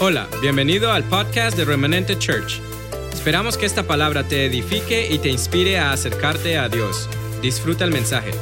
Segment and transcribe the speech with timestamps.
[0.00, 2.60] Hola, bienvenido al podcast de Remanente Church.
[3.12, 7.08] Esperamos que esta palabra te edifique y te inspire a acercarte a Dios.
[7.40, 8.32] Disfruta el mensaje.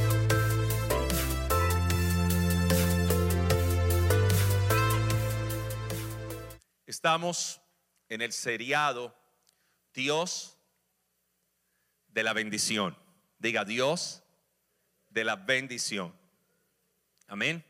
[6.87, 7.61] Estamos
[8.09, 9.15] en el seriado
[9.93, 10.57] Dios
[12.09, 12.97] de la bendición.
[13.39, 14.23] Diga Dios
[15.11, 16.15] de la bendición.
[17.27, 17.63] Amén.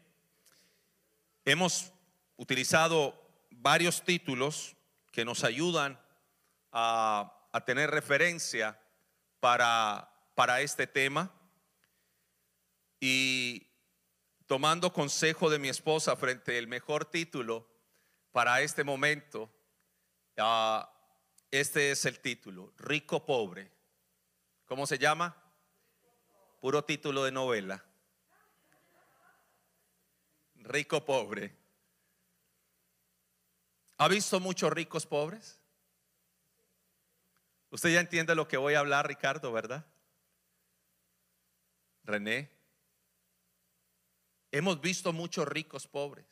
[1.45, 1.91] Hemos
[2.37, 3.30] utilizado
[3.61, 4.77] varios títulos
[5.13, 6.01] que nos ayudan
[6.73, 8.81] a, tener referencia
[9.41, 11.33] para, para este tema.
[13.01, 13.67] Y
[14.47, 17.69] tomando consejo de mi esposa frente al mejor título
[18.33, 19.51] para este momento,
[20.39, 20.91] ah,
[21.51, 23.71] este es el título, Rico Pobre.
[24.67, 25.37] ¿Cómo se llama?
[26.61, 27.85] Puro título de novela.
[30.57, 31.60] Rico Pobre.
[34.01, 35.61] ¿Ha visto muchos ricos pobres?
[37.69, 39.85] Usted ya entiende lo que voy a hablar, Ricardo, ¿verdad?
[42.05, 42.51] René.
[44.53, 46.25] Hemos visto muchos ricos pobres.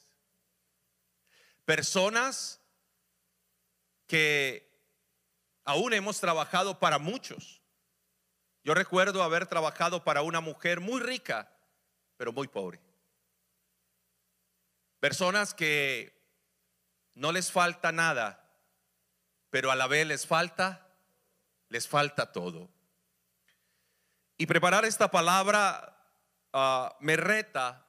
[1.66, 2.58] Personas
[4.06, 4.66] que
[5.64, 7.60] aún hemos trabajado para muchos.
[8.64, 11.52] Yo recuerdo haber trabajado para una mujer muy rica,
[12.16, 12.80] pero muy pobre.
[15.00, 16.17] Personas que
[17.18, 18.48] no les falta nada,
[19.50, 20.86] pero a la vez les falta,
[21.68, 22.70] les falta todo.
[24.36, 26.00] Y preparar esta palabra
[26.52, 27.84] ah, me reta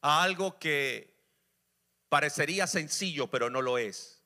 [0.00, 1.14] a algo que
[2.08, 4.22] parecería sencillo, pero no lo es.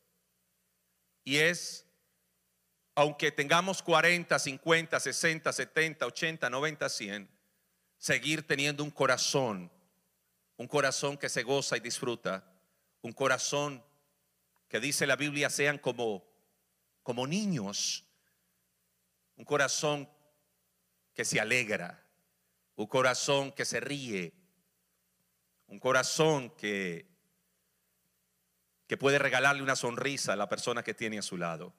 [1.24, 1.84] Y es,
[2.94, 7.30] aunque tengamos 40, 50, 60, 70, 80, 90, 100,
[7.98, 9.72] seguir teniendo un corazón,
[10.56, 12.44] un corazón que se goza y disfruta,
[13.02, 13.84] un corazón
[14.68, 16.24] que dice la Biblia sean como,
[17.02, 18.04] como niños,
[19.36, 20.08] un corazón
[21.14, 22.04] que se alegra,
[22.74, 24.34] un corazón que se ríe,
[25.66, 27.06] un corazón que,
[28.86, 31.74] que puede regalarle una sonrisa a la persona que tiene a su lado.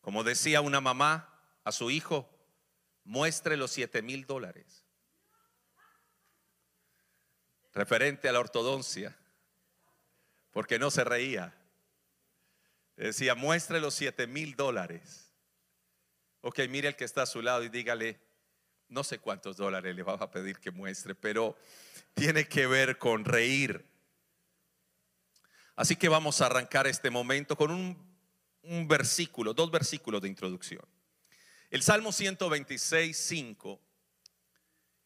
[0.00, 2.28] Como decía una mamá a su hijo,
[3.04, 4.84] muestre los siete mil dólares.
[7.72, 9.16] Referente a la ortodoncia
[10.52, 11.54] porque no se reía.
[12.96, 15.32] Decía, muestre los siete mil dólares.
[16.42, 18.20] Ok, mire el que está a su lado y dígale,
[18.88, 21.56] no sé cuántos dólares le va a pedir que muestre, pero
[22.14, 23.84] tiene que ver con reír.
[25.74, 27.96] Así que vamos a arrancar este momento con un,
[28.62, 30.84] un versículo, dos versículos de introducción.
[31.70, 33.80] El Salmo 126, 5.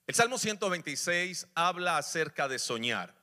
[0.08, 3.15] El Salmo 126 habla acerca de soñar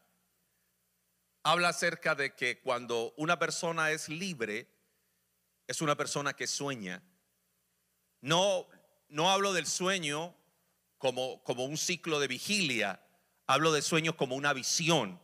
[1.44, 4.68] habla acerca de que cuando una persona es libre,
[5.68, 7.04] es una persona que sueña.
[8.22, 8.68] No,
[9.10, 10.36] no hablo del sueño
[10.98, 13.06] como, como un ciclo de vigilia,
[13.46, 15.22] hablo de sueño como una visión.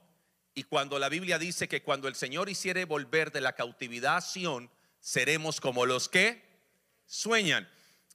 [0.53, 4.69] Y cuando la Biblia dice que cuando el Señor hiciere volver de la cautividad a
[4.99, 6.43] seremos como los que
[7.05, 7.69] sueñan.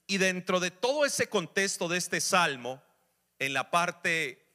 [0.07, 2.83] Y dentro de todo ese contexto de este salmo,
[3.39, 4.47] en la parte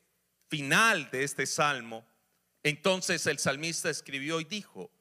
[0.48, 2.06] final de este salmo,
[2.64, 4.92] entonces el salmista escribió y dijo,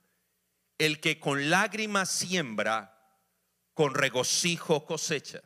[0.79, 2.95] el que con lágrimas siembra,
[3.75, 5.43] con regocijo cosecha.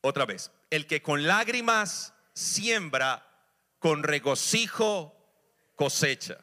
[0.00, 3.26] Otra vez, el que con lágrimas siembra,
[3.78, 5.14] con regocijo
[5.76, 6.38] cosecha.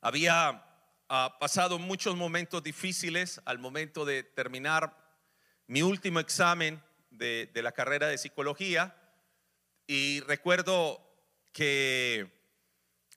[0.00, 0.64] Había
[1.08, 4.96] ah, pasado muchos momentos difíciles al momento de terminar
[5.66, 8.96] mi último examen de la carrera de psicología
[9.86, 11.00] y recuerdo
[11.52, 12.41] que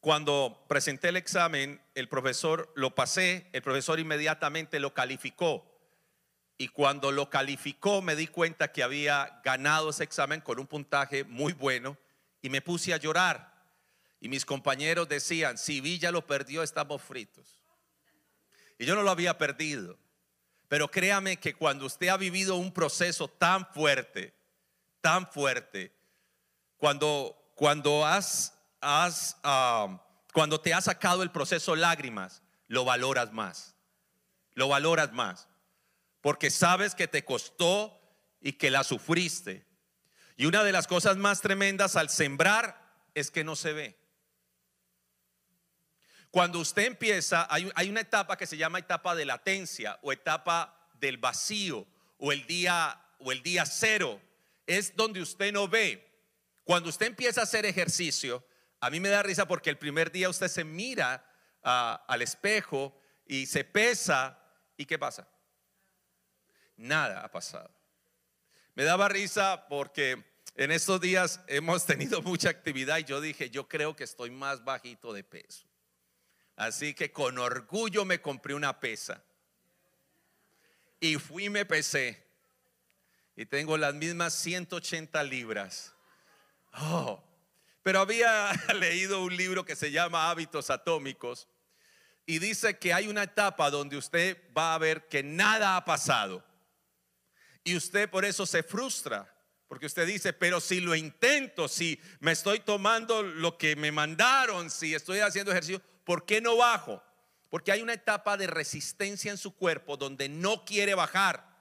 [0.06, 5.66] cuando presenté el examen, el profesor lo pasé, el profesor inmediatamente lo calificó.
[6.60, 11.24] Y cuando lo calificó me di cuenta que había ganado ese examen con un puntaje
[11.24, 11.98] muy bueno
[12.44, 13.52] y me puse a llorar.
[14.20, 17.64] Y mis compañeros decían, si Villa lo perdió, estamos fritos.
[18.78, 19.98] Y yo no lo había perdido.
[20.68, 24.36] Pero créame que cuando usted ha vivido un proceso tan fuerte,
[25.02, 25.92] tan fuerte,
[26.78, 29.36] cuando, cuando has has,
[30.36, 33.74] cuando te ha sacado el proceso lágrimas, lo valoras más.
[34.54, 35.48] Lo valoras más.
[36.20, 37.98] Porque sabes que te costó
[38.42, 39.66] y que la sufriste.
[40.36, 43.98] Y una de las cosas más tremendas al sembrar es que no se ve.
[46.32, 50.90] Cuando usted empieza, hay, hay, una etapa que se llama etapa de latencia o etapa
[50.96, 54.22] del vacío o el día o el día cero.
[54.68, 56.06] Es donde usted no ve.
[56.66, 58.46] Cuando usted empieza a hacer ejercicio,
[58.80, 61.26] a mí me da risa porque el primer día usted se mira
[61.62, 64.40] al espejo y se pesa.
[64.78, 65.28] ¿Y qué pasa?
[66.78, 67.72] Nada ha pasado.
[68.76, 70.24] Me daba risa porque
[70.56, 74.64] en estos días hemos tenido mucha actividad y yo dije, yo creo que estoy más
[74.64, 75.66] bajito de peso.
[76.56, 79.24] Así que con orgullo me compré una pesa.
[81.00, 82.24] Y fui y me pesé.
[83.36, 85.94] Y tengo las mismas 180 libras.
[86.74, 87.22] Oh,
[87.86, 91.48] pero había leído un libro que se llama Hábitos Atómicos
[92.26, 96.44] y dice que hay una etapa donde usted va a ver que nada ha pasado.
[97.64, 99.32] Y usted por eso se frustra,
[99.68, 104.72] porque usted dice, pero si lo intento, si me estoy tomando lo que me mandaron,
[104.72, 107.04] si estoy haciendo ejercicio, ¿por qué no bajo?
[107.52, 111.56] Porque hay una etapa de resistencia en su cuerpo donde no quiere bajar.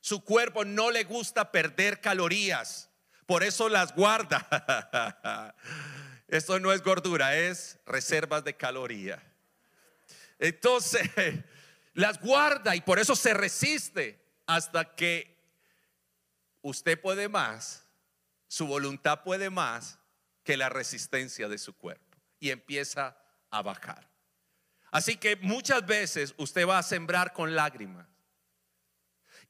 [0.00, 2.90] Su cuerpo no le gusta perder calorías,
[3.26, 5.54] por eso las guarda.
[6.28, 9.22] Esto no es gordura, es reservas de caloría.
[10.38, 11.08] Entonces,
[11.94, 15.38] las guarda y por eso se resiste hasta que
[16.62, 17.84] usted puede más,
[18.48, 19.98] su voluntad puede más
[20.42, 23.16] que la resistencia de su cuerpo y empieza
[23.50, 24.08] a bajar.
[24.90, 28.06] Así que muchas veces usted va a sembrar con lágrimas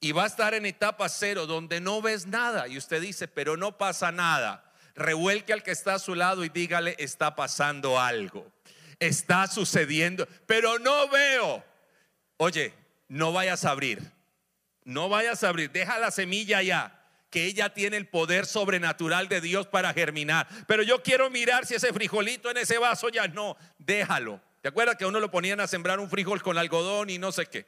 [0.03, 3.57] y va a estar en etapa cero donde no ves nada y usted dice, pero
[3.57, 4.71] no pasa nada.
[4.95, 8.53] Revuelque al que está a su lado y dígale, está pasando algo
[9.03, 11.65] está sucediendo, pero no veo.
[12.37, 12.73] Oye,
[13.09, 14.01] no vayas a abrir,
[14.85, 16.99] no vayas a abrir, deja la semilla ya
[17.31, 20.47] que ella tiene el poder sobrenatural de Dios para germinar.
[20.67, 24.41] Pero yo quiero mirar si ese frijolito en ese vaso ya no, déjalo.
[24.61, 27.33] ¿Te acuerdas que a uno lo ponían a sembrar un frijol con algodón y no
[27.33, 27.67] sé qué?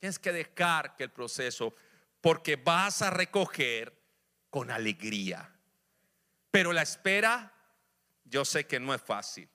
[0.00, 1.74] Tienes que dejar que el proceso,
[2.20, 3.98] porque vas a recoger
[4.50, 5.52] con alegría.
[6.50, 7.52] Pero la espera,
[8.24, 9.48] yo sé que no es fácil.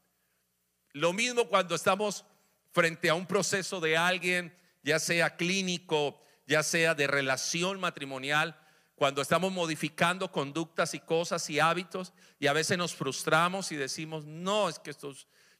[0.91, 2.25] Lo mismo cuando estamos
[2.71, 8.59] frente a un proceso de alguien, ya sea clínico, ya sea de relación matrimonial,
[8.95, 14.25] cuando estamos modificando conductas y cosas y hábitos y a veces nos frustramos y decimos,
[14.25, 15.13] no, es que esto,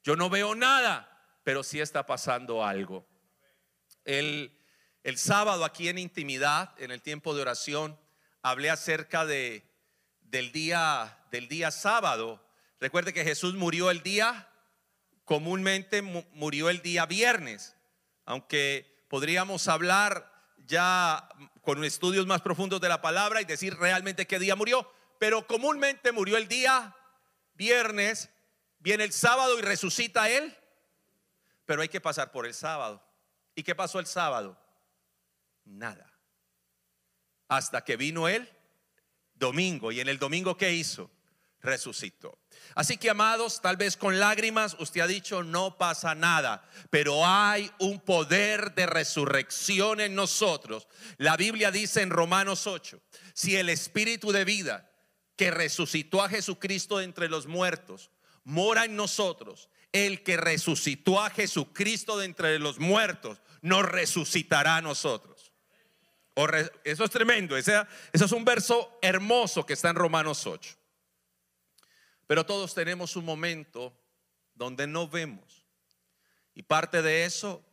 [0.03, 1.09] yo no veo nada,
[1.44, 3.07] pero sí está pasando algo.
[4.06, 4.56] El,
[5.03, 8.00] el sábado aquí en intimidad, en el tiempo de oración,
[8.41, 9.65] hablé acerca de,
[10.21, 12.44] del, día, del día sábado.
[12.79, 14.50] Recuerde que Jesús murió el día
[15.25, 17.75] comúnmente murió el día viernes,
[18.25, 20.31] aunque podríamos hablar
[20.65, 21.29] ya
[21.61, 24.89] con estudios más profundos de la palabra y decir realmente qué día murió,
[25.19, 26.95] pero comúnmente murió el día
[27.55, 28.29] viernes,
[28.79, 30.55] viene el sábado y resucita él,
[31.65, 33.01] pero hay que pasar por el sábado.
[33.55, 34.57] ¿Y qué pasó el sábado?
[35.65, 36.12] Nada.
[37.48, 38.50] Hasta que vino él
[39.36, 41.12] domingo y en el domingo ¿qué hizo?
[41.62, 42.39] Resucitó.
[42.75, 47.71] Así que amados, tal vez con lágrimas usted ha dicho no pasa nada, pero hay
[47.80, 50.88] un poder de resurrección en nosotros.
[51.18, 53.01] La Biblia dice en Romanos 8,
[53.33, 54.89] si el espíritu de vida
[55.36, 58.12] que resucitó a Jesucristo entre los muertos
[58.44, 64.81] mora en nosotros, el que resucitó a Jesucristo de entre los muertos nos resucitará a
[64.81, 65.32] nosotros.
[66.83, 70.75] Eso es tremendo, eso es un verso hermoso que está en Romanos 8.
[72.25, 73.95] Pero todos tenemos un momento
[74.56, 75.65] donde no vemos.
[76.56, 77.63] Y parte de eso,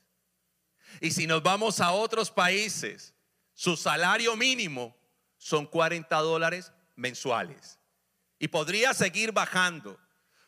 [1.01, 3.13] Y si nos vamos a otros países
[3.53, 4.95] su salario mínimo
[5.37, 7.79] son 40 dólares mensuales.
[8.39, 9.99] Y podría seguir bajando,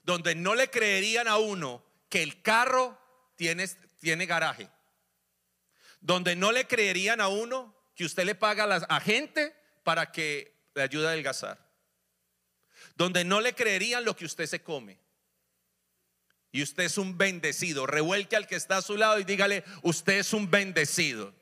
[0.04, 2.98] donde no le creerían a uno que el carro
[3.36, 3.68] tiene,
[4.00, 4.70] tiene garaje.
[6.00, 9.54] Donde no le creerían a uno que usted le paga a la gente
[9.84, 11.60] para que le ayude a adelgazar.
[12.96, 15.00] Donde no le creerían lo que usted se come.
[16.52, 17.88] Y usted es un bendecido.
[17.88, 21.34] Revuelque al que está a su lado y dígale, usted es un bendecido.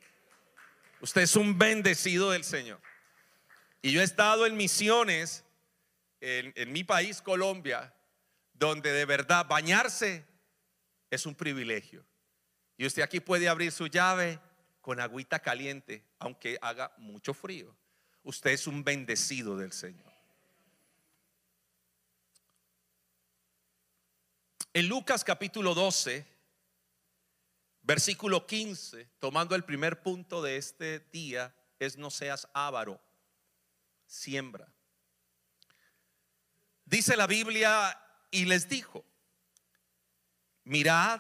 [1.02, 2.80] Usted es un bendecido del Señor.
[3.82, 5.46] Y yo he estado en misiones
[6.22, 7.94] en, mi país, Colombia,
[8.54, 10.26] donde de verdad bañarse
[11.10, 12.06] es un privilegio.
[12.78, 14.40] Y usted aquí puede abrir su llave
[14.82, 17.76] con agüita caliente, aunque haga mucho frío.
[18.24, 20.09] Usted es un bendecido del Señor.
[24.72, 26.28] En Lucas capítulo 12,
[27.82, 33.02] versículo 15, tomando el primer punto de este día, es no seas avaro,
[34.06, 34.72] siembra.
[36.86, 38.00] Dice la Biblia
[38.30, 39.04] y les dijo,
[40.66, 41.20] mirad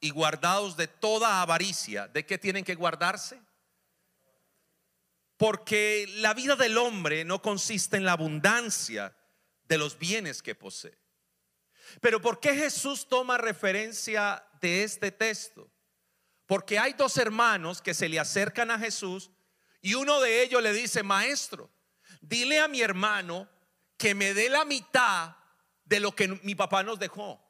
[0.00, 2.08] y guardaos de toda avaricia.
[2.08, 3.38] ¿De qué tienen que guardarse?
[5.36, 9.14] Porque la vida del hombre no consiste en la abundancia
[9.64, 11.05] de los bienes que posee.
[12.00, 15.70] Pero ¿por qué Jesús toma referencia de este texto?
[16.46, 19.30] Porque hay dos hermanos que se le acercan a Jesús
[19.80, 21.70] y uno de ellos le dice, maestro,
[22.20, 23.48] dile a mi hermano
[23.96, 25.36] que me dé la mitad
[25.84, 27.42] de lo que mi papá nos dejó.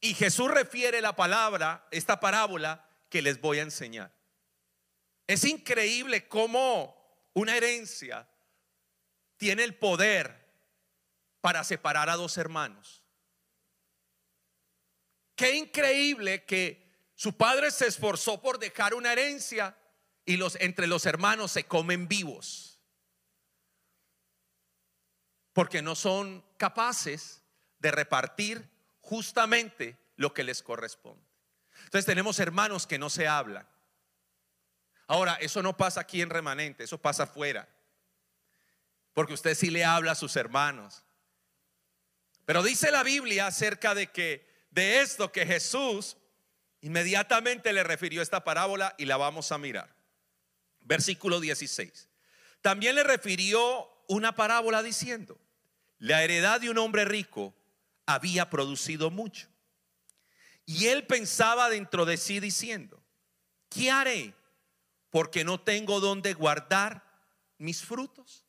[0.00, 4.12] Y Jesús refiere la palabra, esta parábola que les voy a enseñar.
[5.26, 8.28] Es increíble cómo una herencia
[9.36, 10.48] tiene el poder
[11.40, 12.99] para separar a dos hermanos.
[15.40, 19.74] Qué increíble que su padre se esforzó por dejar una herencia
[20.26, 22.78] y los entre los hermanos se comen vivos.
[25.54, 27.42] Porque no son capaces
[27.78, 28.68] de repartir
[29.00, 31.24] justamente lo que les corresponde.
[31.84, 33.66] Entonces tenemos hermanos que no se hablan.
[35.06, 37.66] Ahora, eso no pasa aquí en remanente, eso pasa afuera.
[39.14, 41.02] Porque usted sí le habla a sus hermanos.
[42.44, 46.16] Pero dice la Biblia acerca de que de esto que Jesús
[46.80, 49.94] inmediatamente le refirió esta parábola y la vamos a mirar.
[50.80, 52.08] Versículo 16.
[52.62, 55.38] También le refirió una parábola diciendo,
[55.98, 57.54] la heredad de un hombre rico
[58.06, 59.48] había producido mucho.
[60.64, 63.02] Y él pensaba dentro de sí diciendo,
[63.68, 64.34] ¿qué haré?
[65.10, 67.04] Porque no tengo donde guardar
[67.58, 68.46] mis frutos.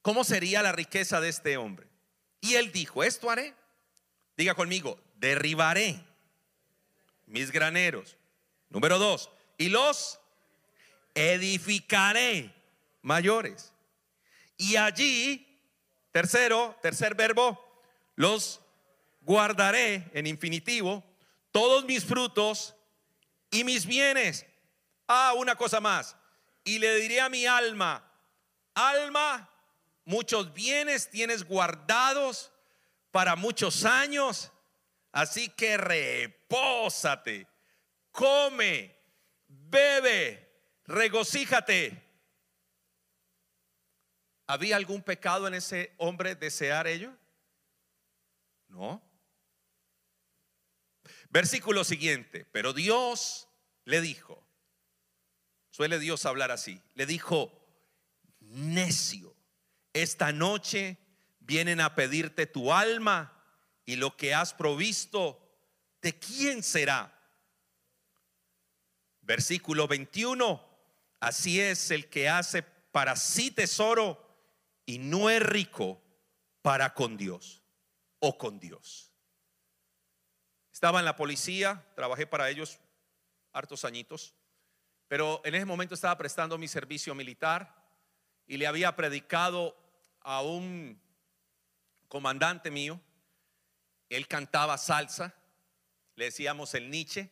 [0.00, 1.88] ¿Cómo sería la riqueza de este hombre?
[2.40, 3.54] Y él dijo, esto haré.
[4.42, 6.04] Diga conmigo, derribaré
[7.26, 8.16] mis graneros.
[8.70, 10.18] Número dos, y los
[11.14, 12.52] edificaré
[13.02, 13.72] mayores.
[14.56, 15.46] Y allí,
[16.10, 17.56] tercero, tercer verbo,
[18.16, 18.60] los
[19.20, 21.04] guardaré en infinitivo,
[21.52, 22.74] todos mis frutos
[23.52, 24.44] y mis bienes.
[25.06, 26.16] Ah, una cosa más.
[26.64, 28.04] Y le diré a mi alma,
[28.74, 29.48] alma,
[30.04, 32.51] muchos bienes tienes guardados
[33.12, 34.50] para muchos años,
[35.12, 37.46] así que repósate,
[38.10, 38.98] come,
[39.46, 40.50] bebe,
[40.86, 42.02] regocíjate.
[44.46, 47.14] ¿Había algún pecado en ese hombre desear ello?
[48.68, 49.00] No.
[51.28, 53.48] Versículo siguiente, pero Dios
[53.84, 54.46] le dijo,
[55.70, 57.52] suele Dios hablar así, le dijo,
[58.40, 59.36] necio,
[59.92, 60.98] esta noche
[61.44, 63.32] vienen a pedirte tu alma
[63.84, 65.40] y lo que has provisto,
[66.00, 67.12] ¿de quién será?
[69.20, 70.62] Versículo 21,
[71.20, 74.20] así es el que hace para sí tesoro
[74.86, 76.00] y no es rico
[76.60, 77.62] para con Dios
[78.18, 79.12] o con Dios.
[80.72, 82.78] Estaba en la policía, trabajé para ellos
[83.52, 84.34] hartos añitos,
[85.08, 87.82] pero en ese momento estaba prestando mi servicio militar
[88.46, 89.76] y le había predicado
[90.20, 91.01] a un
[92.12, 93.00] comandante mío.
[94.10, 95.34] Él cantaba salsa,
[96.14, 97.30] le decíamos el Nietzsche.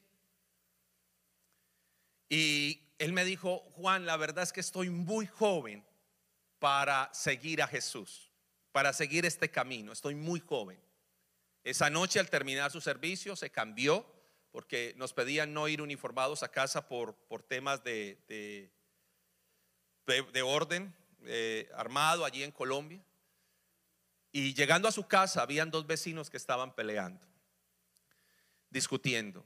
[2.31, 5.85] Y él me dijo, Juan, la verdad es que estoy muy joven
[6.59, 8.31] para seguir a Jesús
[8.73, 9.93] para seguir este camino.
[9.93, 10.79] Estoy muy joven.
[11.65, 14.07] Esa noche al terminar su servicio se cambió
[14.53, 18.19] porque nos pedían no ir uniformados a casa por, por temas de,
[20.07, 20.95] de, orden
[21.25, 23.05] eh, armado allí en Colombia.
[24.33, 27.27] Y llegando a su casa habían dos vecinos que estaban peleando,
[28.71, 29.45] discutiendo.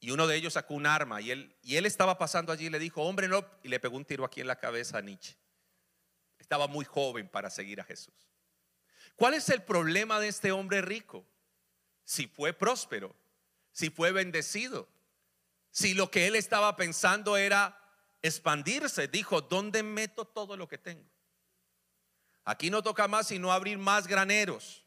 [0.00, 2.70] Y uno de ellos sacó un arma y él, y él estaba pasando allí y
[2.70, 5.36] le dijo, hombre, no, y le pegó un tiro aquí en la cabeza a Nietzsche.
[6.38, 8.14] Estaba muy joven para seguir a Jesús.
[9.16, 11.26] ¿Cuál es el problema de este hombre rico?
[12.04, 13.16] Si fue próspero,
[13.72, 14.88] si fue bendecido,
[15.70, 17.80] si lo que él estaba pensando era
[18.20, 21.13] expandirse, dijo, ¿dónde meto todo lo que tengo?
[22.44, 24.84] Aquí no toca más sino abrir más graneros.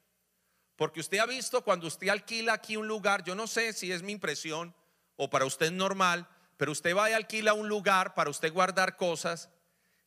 [0.75, 4.03] Porque usted ha visto cuando usted alquila aquí un lugar, yo no sé si es
[4.03, 4.75] mi impresión
[5.15, 9.49] o para usted normal, pero usted va y alquila un lugar para usted guardar cosas.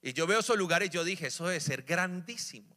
[0.00, 2.76] Y yo veo esos lugares y yo dije, eso debe ser grandísimo.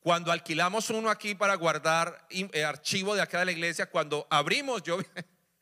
[0.00, 4.82] Cuando alquilamos uno aquí para guardar eh, archivo de acá de la iglesia, cuando abrimos,
[4.82, 4.98] yo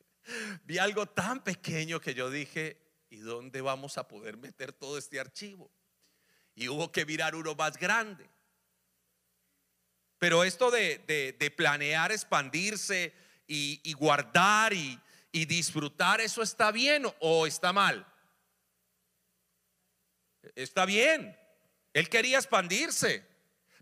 [0.63, 5.19] vi algo tan pequeño que yo dije, ¿y dónde vamos a poder meter todo este
[5.19, 5.69] archivo?
[6.59, 8.29] Y hubo que virar uno más grande.
[10.17, 13.13] Pero esto de, planear expandirse
[13.47, 14.99] y, guardar y,
[15.31, 18.05] y disfrutar, ¿eso está bien o está mal?
[20.53, 21.33] Está bien.
[21.93, 23.25] Él quería expandirse.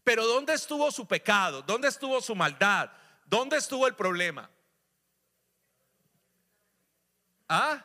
[0.04, 1.64] Pero ¿dónde estuvo su pecado?
[1.64, 2.92] ¿Dónde estuvo su maldad?
[3.26, 4.52] ¿Dónde estuvo el problema?
[7.50, 7.84] ¿Ah?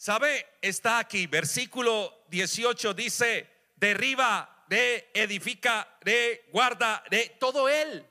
[0.00, 0.46] ¿Sabe?
[0.62, 8.08] Está aquí, versículo 18 dice, derriba, de, edifica, de, guarda, de, todo él.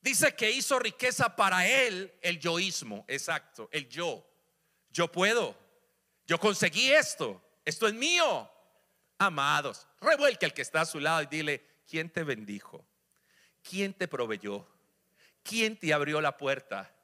[0.00, 4.24] Dice que hizo riqueza para él el yoísmo, exacto, el yo.
[4.92, 5.58] Yo puedo,
[6.24, 8.48] yo conseguí esto, esto es mío.
[9.18, 12.86] Amados, revuelque al que está a su lado y dile, ¿quién te bendijo?
[13.68, 14.64] ¿Quién te proveyó?
[15.42, 16.94] ¿Quién te abrió la puerta?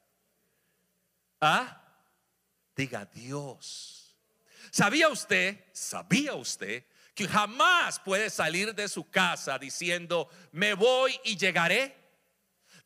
[1.41, 1.87] ¿Ah?
[2.79, 4.15] Diga Dios.
[4.71, 5.65] ¿Sabía usted?
[5.73, 11.93] ¿Sabía usted que jamás puede salir de su casa diciendo, me voy y llegaré?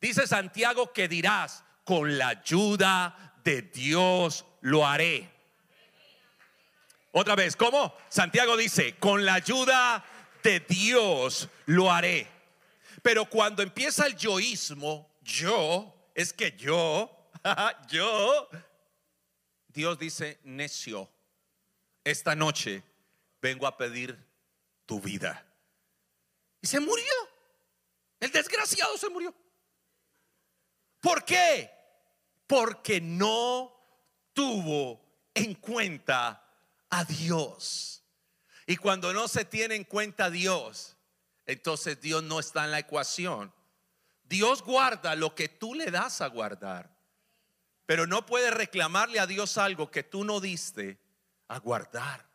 [0.00, 5.30] Dice Santiago que dirás, con la ayuda de Dios lo haré.
[7.12, 7.96] Otra vez, ¿cómo?
[8.08, 10.04] Santiago dice, con la ayuda
[10.42, 12.26] de Dios lo haré.
[13.00, 17.30] Pero cuando empieza el yoísmo, yo, es que yo,
[17.88, 18.48] yo,
[19.74, 21.10] Dios dice, necio,
[22.04, 22.84] esta noche
[23.42, 24.16] vengo a pedir
[24.86, 25.44] tu vida.
[26.62, 27.12] Y se murió.
[28.20, 29.34] El desgraciado se murió.
[31.00, 31.70] ¿Por qué?
[32.46, 33.74] Porque no
[34.32, 35.04] tuvo
[35.34, 36.48] en cuenta
[36.88, 38.04] a Dios.
[38.66, 40.96] Y cuando no se tiene en cuenta a Dios,
[41.46, 43.52] entonces Dios no está en la ecuación.
[44.22, 46.93] Dios guarda lo que tú le das a guardar.
[47.86, 50.98] Pero no puedes reclamarle a Dios algo que tú no diste
[51.48, 52.26] a guardar.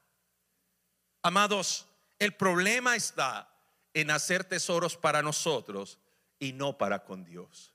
[1.21, 1.87] Amados,
[2.19, 3.49] el problema está
[3.93, 5.99] en hacer tesoros para nosotros
[6.37, 7.73] y no para con Dios.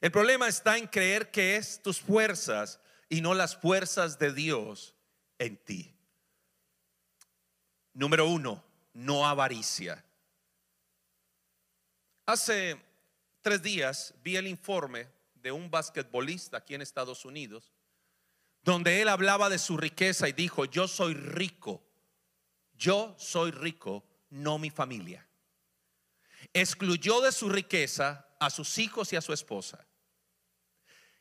[0.00, 4.94] El problema está en creer que es tus fuerzas y no las fuerzas de Dios
[5.38, 5.94] en ti.
[7.94, 10.04] Número uno, no avaricia.
[12.26, 12.80] Hace
[13.42, 15.08] tres días vi el informe
[15.42, 17.72] de un basquetbolista aquí en Estados Unidos,
[18.62, 21.82] donde él hablaba de su riqueza y dijo, yo soy rico,
[22.74, 25.26] yo soy rico, no mi familia.
[26.52, 29.86] Excluyó de su riqueza a sus hijos y a su esposa.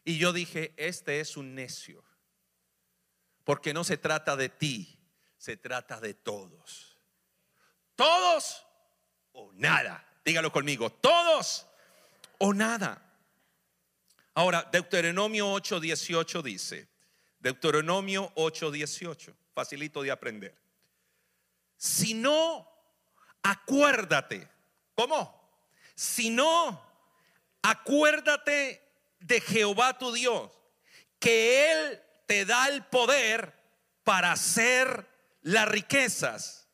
[0.03, 2.03] Y yo dije, este es un necio,
[3.43, 4.99] porque no se trata de ti,
[5.37, 6.97] se trata de todos.
[7.95, 8.65] Todos
[9.33, 10.05] o nada.
[10.23, 11.67] Dígalo conmigo, todos
[12.37, 13.06] o nada.
[14.37, 16.87] Ahora, Deuteronomio 8:18 dice,
[17.39, 20.55] Deuteronomio 8:18, facilito de aprender.
[21.75, 22.69] Si no,
[23.41, 24.47] acuérdate.
[24.93, 25.59] ¿Cómo?
[25.95, 26.79] Si no,
[27.63, 28.79] acuérdate
[29.19, 30.51] de Jehová tu Dios,
[31.17, 33.55] que Él te da el poder
[34.03, 35.09] para hacer
[35.41, 36.69] las riquezas.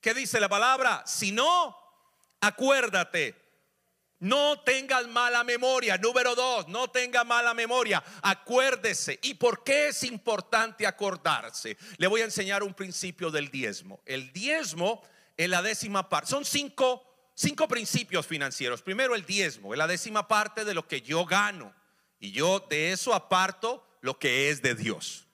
[0.00, 1.04] ¿Qué dice la palabra?
[1.06, 1.76] Si no,
[2.40, 3.43] acuérdate
[4.24, 5.98] no tengas mala memoria.
[5.98, 8.02] Número dos, no tenga mala memoria.
[8.22, 9.18] Acuérdese.
[9.22, 11.76] ¿Y por qué es importante acordarse?
[11.98, 14.00] Le voy a enseñar un principio del diezmo.
[14.06, 15.02] El diezmo
[15.36, 16.30] en la décima parte.
[16.30, 18.80] Son cinco, cinco principios financieros.
[18.80, 21.74] Primero el diezmo, en la décima parte de lo que yo gano.
[22.18, 25.26] Y yo de eso aparto lo que es de Dios.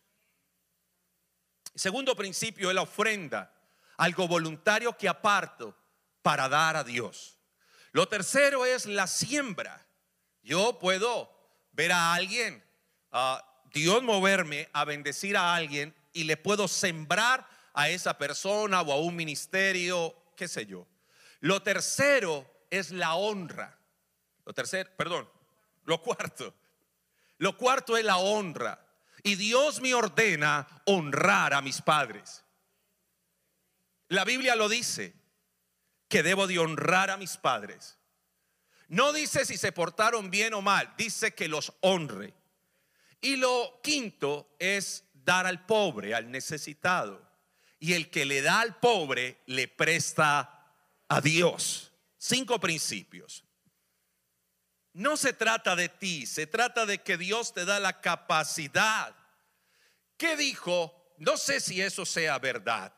[1.76, 3.54] Segundo principio es la ofrenda,
[3.98, 5.76] algo voluntario que aparto
[6.22, 7.39] para dar a Dios.
[7.92, 9.86] Lo tercero es la siembra.
[10.42, 11.30] Yo puedo
[11.72, 12.64] ver a alguien,
[13.10, 18.92] a Dios moverme a bendecir a alguien y le puedo sembrar a esa persona o
[18.92, 20.86] a un ministerio, qué sé yo.
[21.40, 23.78] Lo tercero es la honra.
[24.44, 25.28] Lo tercero, perdón,
[25.84, 26.54] lo cuarto.
[27.38, 28.86] Lo cuarto es la honra.
[29.22, 32.44] Y Dios me ordena honrar a mis padres.
[34.08, 35.14] La Biblia lo dice
[36.10, 37.96] que debo de honrar a mis padres.
[38.88, 42.34] No dice si se portaron bien o mal, dice que los honre.
[43.22, 47.26] Y lo quinto es dar al pobre, al necesitado.
[47.78, 50.74] Y el que le da al pobre le presta
[51.08, 51.92] a Dios.
[52.18, 53.44] Cinco principios.
[54.92, 59.16] No se trata de ti, se trata de que Dios te da la capacidad.
[60.18, 62.94] ¿Qué dijo no sé si eso sea verdad,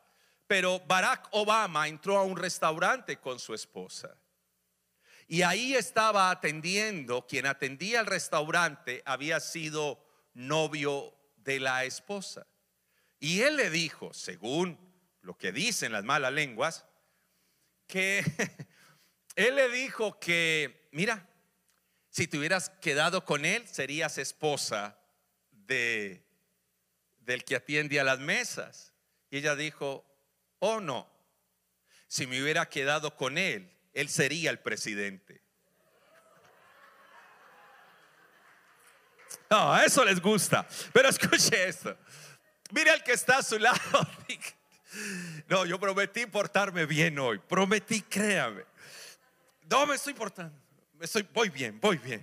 [0.52, 4.14] pero Barack Obama entró a un restaurante con su esposa.
[5.26, 12.46] Y ahí estaba atendiendo, quien atendía el restaurante había sido novio de la esposa.
[13.18, 14.78] Y él le dijo, según
[15.22, 16.84] lo que dicen las malas lenguas,
[17.86, 18.22] que
[19.36, 21.30] él le dijo que, mira,
[22.10, 24.98] si te hubieras quedado con él, serías esposa
[25.50, 26.26] de
[27.20, 28.92] del que atiende a las mesas.
[29.30, 30.11] Y ella dijo,
[30.64, 31.08] oh no,
[32.06, 35.42] si me hubiera quedado con él, él sería el presidente.
[39.50, 40.66] No, eso les gusta.
[40.92, 41.96] Pero escuche esto.
[42.70, 43.78] Mire al que está a su lado.
[45.48, 47.38] No, yo prometí portarme bien hoy.
[47.38, 48.62] Prometí, créame.
[49.70, 50.54] No me estoy portando.
[51.00, 52.22] Estoy, voy bien, voy bien.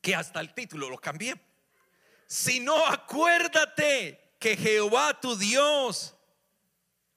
[0.00, 1.38] Que hasta el título lo cambié.
[2.26, 6.14] Si no, acuérdate que Jehová tu Dios,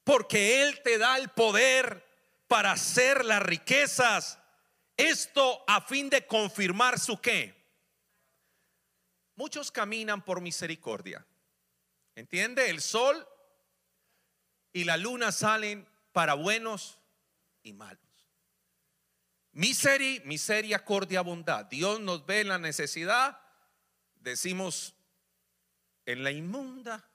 [0.05, 2.01] porque Él te da el poder
[2.47, 4.39] para hacer las riquezas.
[4.95, 7.53] Esto a fin de confirmar su qué.
[9.35, 11.27] Muchos caminan por misericordia.
[12.15, 12.69] ¿Entiende?
[12.69, 13.27] El sol
[14.71, 16.97] y la luna salen para buenos
[17.61, 17.99] y malos.
[19.51, 21.65] Miseri, misericordia, bondad.
[21.65, 23.37] Dios nos ve en la necesidad.
[24.15, 24.95] Decimos,
[26.05, 27.05] en la inmunda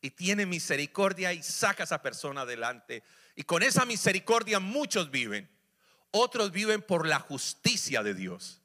[0.00, 3.02] y tiene misericordia y saca a esa persona adelante.
[3.34, 5.48] Y con esa misericordia muchos viven.
[6.10, 8.62] Otros viven por la justicia de Dios.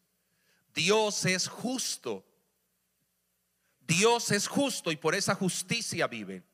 [0.74, 2.26] Dios es justo.
[3.82, 6.46] Dios es justo y por esa justicia viven.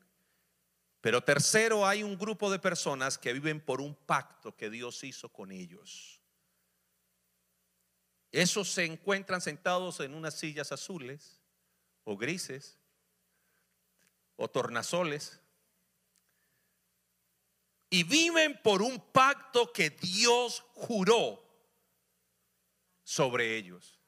[1.02, 5.30] Pero tercero, hay un grupo de personas que viven por un pacto que Dios hizo
[5.30, 6.22] con ellos.
[8.32, 11.40] Esos se encuentran sentados en unas sillas azules
[12.04, 12.79] o grises
[14.40, 15.40] o tornasoles.
[17.90, 21.44] Y viven por un pacto que Dios juró
[23.04, 24.00] sobre ellos.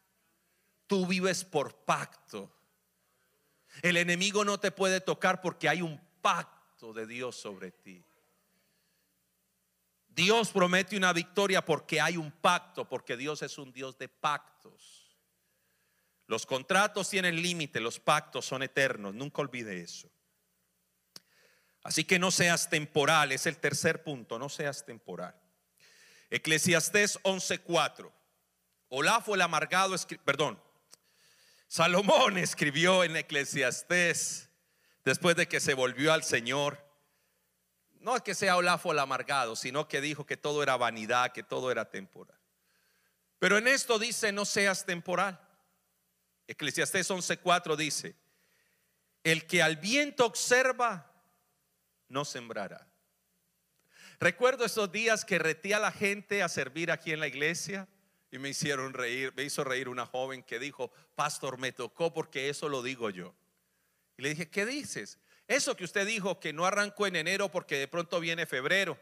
[0.87, 2.51] Tú vives por pacto.
[3.81, 8.05] El enemigo no te puede tocar porque hay un pacto de Dios sobre ti.
[10.07, 15.17] Dios promete una victoria porque hay un pacto, porque Dios es un Dios de pactos.
[16.27, 20.11] Los contratos tienen límite, los pactos son eternos, nunca olvide eso.
[21.83, 25.35] Así que no seas temporal, es el tercer punto, no seas temporal.
[26.29, 28.11] Eclesiastés 11:4.
[28.89, 30.61] Olafo el amargado, perdón,
[31.67, 34.49] Salomón escribió en Eclesiastés
[35.05, 36.85] después de que se volvió al Señor.
[38.01, 41.43] No es que sea Olafo el amargado, sino que dijo que todo era vanidad, que
[41.43, 42.37] todo era temporal.
[43.39, 45.39] Pero en esto dice, no seas temporal.
[46.47, 48.15] Eclesiastés 11:4 dice,
[49.23, 51.10] el que al viento observa
[52.11, 52.87] no sembrará.
[54.19, 57.87] Recuerdo esos días que retí a la gente a servir aquí en la iglesia
[58.29, 62.49] y me hicieron reír, me hizo reír una joven que dijo, pastor, me tocó porque
[62.49, 63.33] eso lo digo yo.
[64.17, 65.17] Y le dije, ¿qué dices?
[65.47, 68.97] Eso que usted dijo que no arrancó en enero porque de pronto viene febrero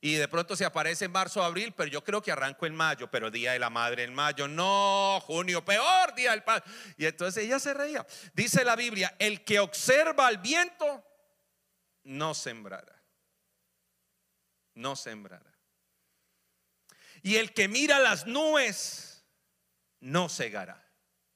[0.00, 3.10] y de pronto se aparece en marzo, abril, pero yo creo que arranco en mayo,
[3.10, 6.64] pero Día de la Madre en mayo, no, junio, peor Día del Padre.
[6.96, 8.06] Y entonces ella se reía.
[8.32, 11.04] Dice la Biblia, el que observa al viento
[12.04, 13.02] no sembrará.
[14.74, 15.58] No sembrará.
[17.22, 19.24] Y el que mira las nubes
[20.00, 20.84] no cegará.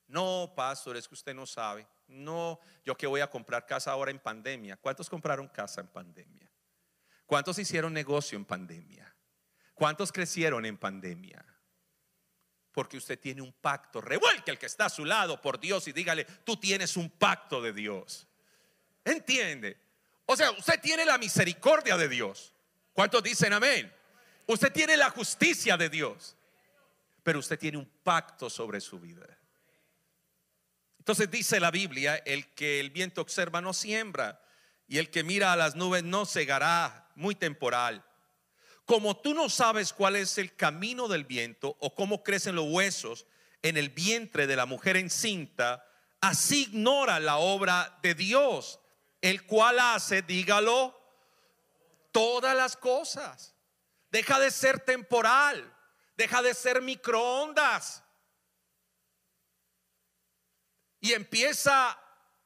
[0.06, 1.86] No, pastor, es que usted no sabe.
[2.06, 4.76] No, yo que voy a comprar casa ahora en pandemia.
[4.76, 6.50] ¿Cuántos compraron casa en pandemia?
[7.26, 9.14] ¿Cuántos hicieron negocio en pandemia?
[9.74, 11.44] ¿Cuántos crecieron en pandemia?
[12.72, 14.00] Porque usted tiene un pacto.
[14.00, 17.62] Revuelque el que está a su lado por Dios y dígale, tú tienes un pacto
[17.62, 18.28] de Dios.
[19.04, 19.80] ¿Entiende?
[20.32, 22.54] O sea, usted tiene la misericordia de Dios.
[22.94, 23.92] ¿Cuántos dicen amén?
[24.46, 26.36] Usted tiene la justicia de Dios.
[27.22, 29.26] Pero usted tiene un pacto sobre su vida.
[30.98, 34.42] Entonces dice la Biblia, el que el viento observa no siembra
[34.88, 38.02] y el que mira a las nubes no cegará, muy temporal.
[38.86, 43.26] Como tú no sabes cuál es el camino del viento o cómo crecen los huesos
[43.60, 45.86] en el vientre de la mujer encinta,
[46.22, 48.78] así ignora la obra de Dios
[49.22, 51.00] el cual hace, dígalo,
[52.10, 53.54] todas las cosas.
[54.10, 55.74] Deja de ser temporal,
[56.16, 58.02] deja de ser microondas.
[61.00, 61.98] Y empieza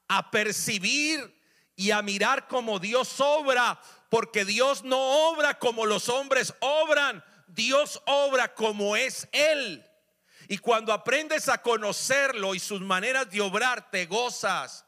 [0.06, 1.34] a percibir
[1.74, 8.02] y a mirar como Dios obra, porque Dios no obra como los hombres obran, Dios
[8.06, 9.84] obra como es Él.
[10.48, 14.85] Y cuando aprendes a conocerlo y sus maneras de obrar, te gozas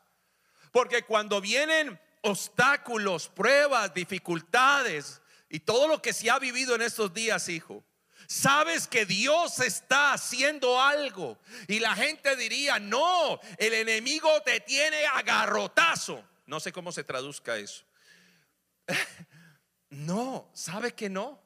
[0.73, 7.13] Porque cuando vienen obstáculos, pruebas, dificultades y todo lo que se ha vivido en estos
[7.13, 7.85] días, hijo,
[8.31, 11.39] Sabes que Dios está haciendo algo.
[11.67, 16.23] Y la gente diría, no, el enemigo te tiene agarrotazo.
[16.45, 17.85] No sé cómo se traduzca eso.
[19.91, 21.41] No, ¿sabe que no?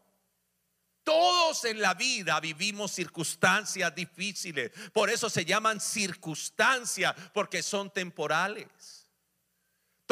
[1.05, 4.73] Todos en la vida vivimos circunstancias difíciles.
[4.93, 9.02] Por eso se llaman circunstancias, porque son temporales.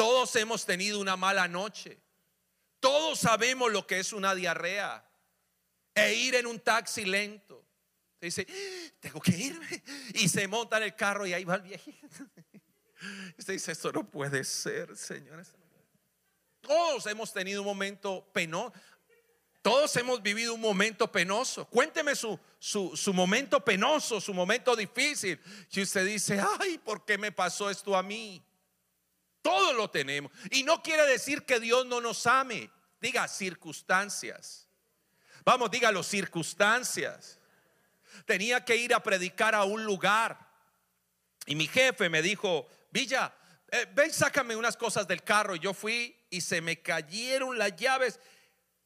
[0.01, 2.01] Todos hemos tenido una mala noche.
[2.79, 5.07] Todos sabemos lo que es una diarrea
[5.93, 7.63] e ir en un taxi lento.
[8.19, 8.47] dice,
[8.99, 9.83] tengo que irme.
[10.15, 12.07] Y se monta en el carro y ahí va el viejito.
[13.37, 15.53] Usted dice, esto no puede ser, señores.
[16.61, 18.73] Todos hemos tenido un momento penoso.
[19.61, 21.67] Todos hemos vivido un momento penoso.
[21.67, 25.39] Cuénteme su, su, su, momento penoso, su momento difícil.
[25.69, 28.43] Si usted dice, ay, ¿por qué me pasó esto a mí?
[29.41, 30.31] Todos lo tenemos.
[30.51, 32.69] Y no quiere decir que Dios no nos ame.
[32.99, 34.67] Diga circunstancias.
[35.43, 37.39] Vamos, dígalo, circunstancias.
[38.25, 40.37] Tenía que ir a predicar a un lugar.
[41.45, 43.33] Y mi jefe me dijo, Villa,
[43.71, 45.55] eh, ven, sácame unas cosas del carro.
[45.55, 48.19] Y yo fui y se me cayeron las llaves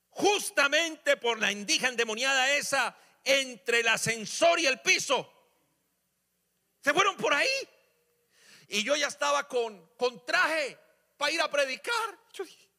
[0.10, 5.32] justamente por la indígena endemoniada esa entre el ascensor y el piso.
[6.82, 7.50] Se fueron por ahí.
[8.68, 10.80] Y yo ya estaba con, con traje
[11.18, 12.20] para ir a predicar.
[12.34, 12.70] Yo dije,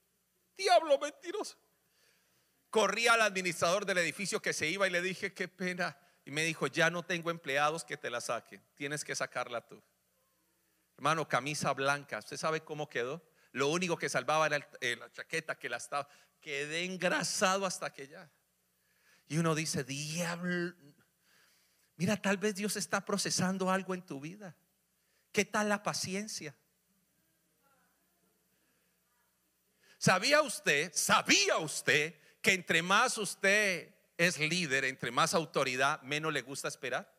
[0.56, 1.56] diablo mentiroso
[2.76, 5.96] corrí al administrador del edificio que se iba y le dije, qué pena.
[6.26, 9.82] Y me dijo, ya no tengo empleados que te la saquen, tienes que sacarla tú.
[10.98, 13.26] Hermano, camisa blanca, ¿usted sabe cómo quedó?
[13.52, 16.06] Lo único que salvaba era eh, la chaqueta que la estaba.
[16.38, 18.30] Quedé engrasado hasta que ya.
[19.26, 20.74] Y uno dice, diablo,
[21.96, 24.54] mira, tal vez Dios está procesando algo en tu vida.
[25.36, 26.56] ¿Qué tal la paciencia?
[29.98, 36.40] ¿Sabía usted, sabía usted que entre más usted es líder, entre más autoridad, menos le
[36.40, 37.14] gusta esperar?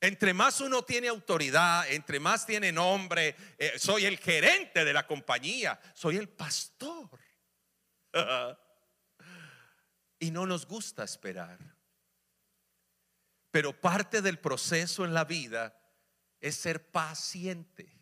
[0.00, 5.06] Entre más uno tiene autoridad, entre más tiene nombre, eh, soy el gerente de la
[5.06, 7.20] compañía, soy el pastor.
[10.18, 11.58] y no nos gusta esperar.
[13.52, 15.78] Pero parte del proceso en la vida
[16.40, 17.96] es ser paciente.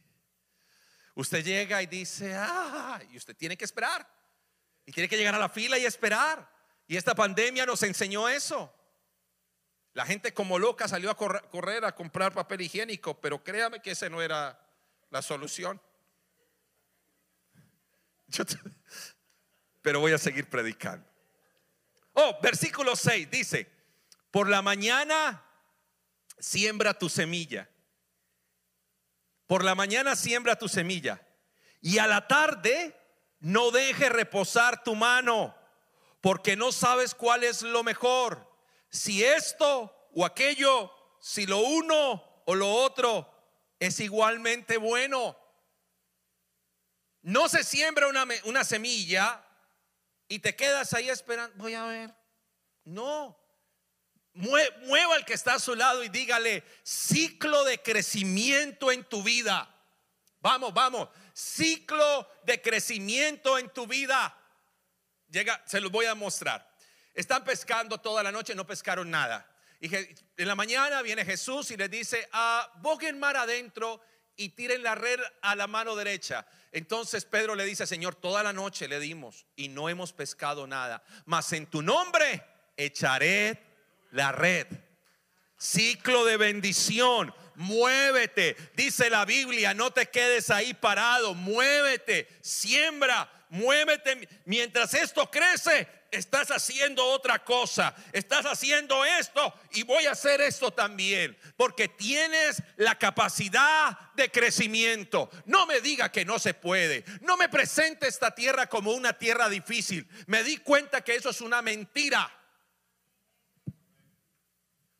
[1.14, 4.08] Usted llega y dice, ah, y usted tiene que esperar.
[4.86, 6.48] Y tiene que llegar a la fila y esperar.
[6.86, 8.72] Y esta pandemia nos enseñó eso.
[9.92, 14.08] La gente como loca salió a correr, a comprar papel higiénico, pero créame que esa
[14.08, 14.58] no era
[15.10, 15.82] la solución.
[19.82, 21.04] pero voy a seguir predicando.
[22.12, 23.79] Oh, versículo 6 dice,
[24.30, 25.44] por la mañana
[26.38, 27.68] siembra tu semilla.
[29.46, 31.26] Por la mañana siembra tu semilla.
[31.80, 32.96] Y a la tarde
[33.40, 35.56] no deje reposar tu mano,
[36.20, 38.46] porque no sabes cuál es lo mejor,
[38.90, 43.28] si esto o aquello, si lo uno o lo otro
[43.78, 45.36] es igualmente bueno.
[47.22, 49.44] No se siembra una, una semilla
[50.28, 52.14] y te quedas ahí esperando, voy a ver.
[52.84, 53.39] No,
[54.34, 59.68] Mueva al que está a su lado y dígale, ciclo de crecimiento en tu vida.
[60.40, 64.36] Vamos, vamos, ciclo de crecimiento en tu vida.
[65.28, 66.68] Llega, se los voy a mostrar.
[67.12, 69.46] Están pescando toda la noche, no pescaron nada.
[69.80, 72.70] Y en la mañana viene Jesús y les dice, ah,
[73.14, 74.00] mar adentro
[74.36, 76.46] y tiren la red a la mano derecha.
[76.72, 81.02] Entonces Pedro le dice, Señor, toda la noche le dimos y no hemos pescado nada.
[81.26, 82.42] Mas en tu nombre
[82.76, 83.69] echaré
[84.10, 84.66] la red.
[85.58, 87.34] Ciclo de bendición.
[87.56, 88.56] Muévete.
[88.74, 91.34] Dice la Biblia, no te quedes ahí parado.
[91.34, 92.28] Muévete.
[92.40, 93.30] Siembra.
[93.50, 94.26] Muévete.
[94.46, 97.94] Mientras esto crece, estás haciendo otra cosa.
[98.12, 101.36] Estás haciendo esto y voy a hacer esto también.
[101.56, 105.30] Porque tienes la capacidad de crecimiento.
[105.44, 107.04] No me diga que no se puede.
[107.20, 110.08] No me presente esta tierra como una tierra difícil.
[110.26, 112.39] Me di cuenta que eso es una mentira.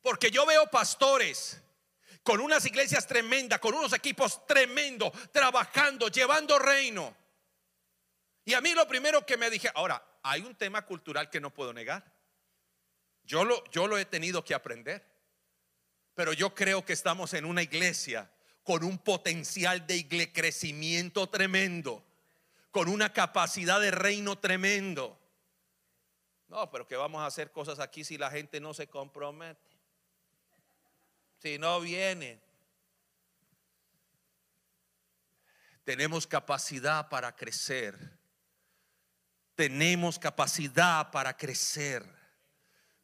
[0.03, 1.61] Porque yo veo pastores
[2.23, 7.17] con unas iglesias tremendas, con unos equipos tremendos, trabajando, llevando reino.
[8.45, 11.53] Y a mí lo primero que me dije, ahora, hay un tema cultural que no
[11.53, 12.05] puedo negar.
[13.25, 15.07] Yo lo, yo lo he tenido que aprender.
[16.15, 18.31] Pero yo creo que estamos en una iglesia
[18.63, 22.05] con un potencial de crecimiento tremendo,
[22.71, 25.19] con una capacidad de reino tremendo.
[26.49, 29.70] No, pero que vamos a hacer cosas aquí si la gente no se compromete
[31.41, 32.41] si no viene.
[35.85, 37.99] tenemos capacidad para crecer.
[39.57, 42.05] Tenemos capacidad para crecer.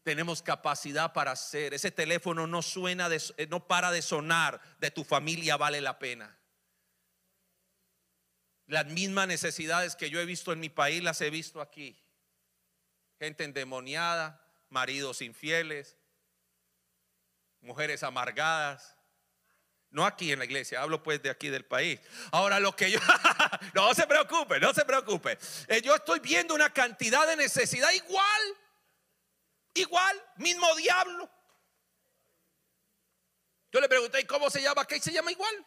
[0.04, 1.74] Tenemos capacidad para hacer.
[1.74, 4.60] Ese teléfono no suena, de- no para de sonar.
[4.78, 6.38] De tu familia vale la pena.
[8.68, 11.98] Las mismas necesidades que yo he visto en mi país las he visto aquí.
[13.18, 15.96] Gente endemoniada, maridos infieles,
[17.66, 18.96] mujeres amargadas.
[19.90, 22.00] No aquí en la iglesia, hablo pues de aquí del país.
[22.32, 22.98] Ahora lo que yo,
[23.74, 25.38] no se preocupe, no se preocupe.
[25.68, 28.42] Eh, yo estoy viendo una cantidad de necesidad igual,
[29.74, 31.30] igual, mismo diablo.
[33.72, 34.86] Yo le pregunté, ¿y cómo se llama?
[34.86, 35.66] ¿Qué se llama igual?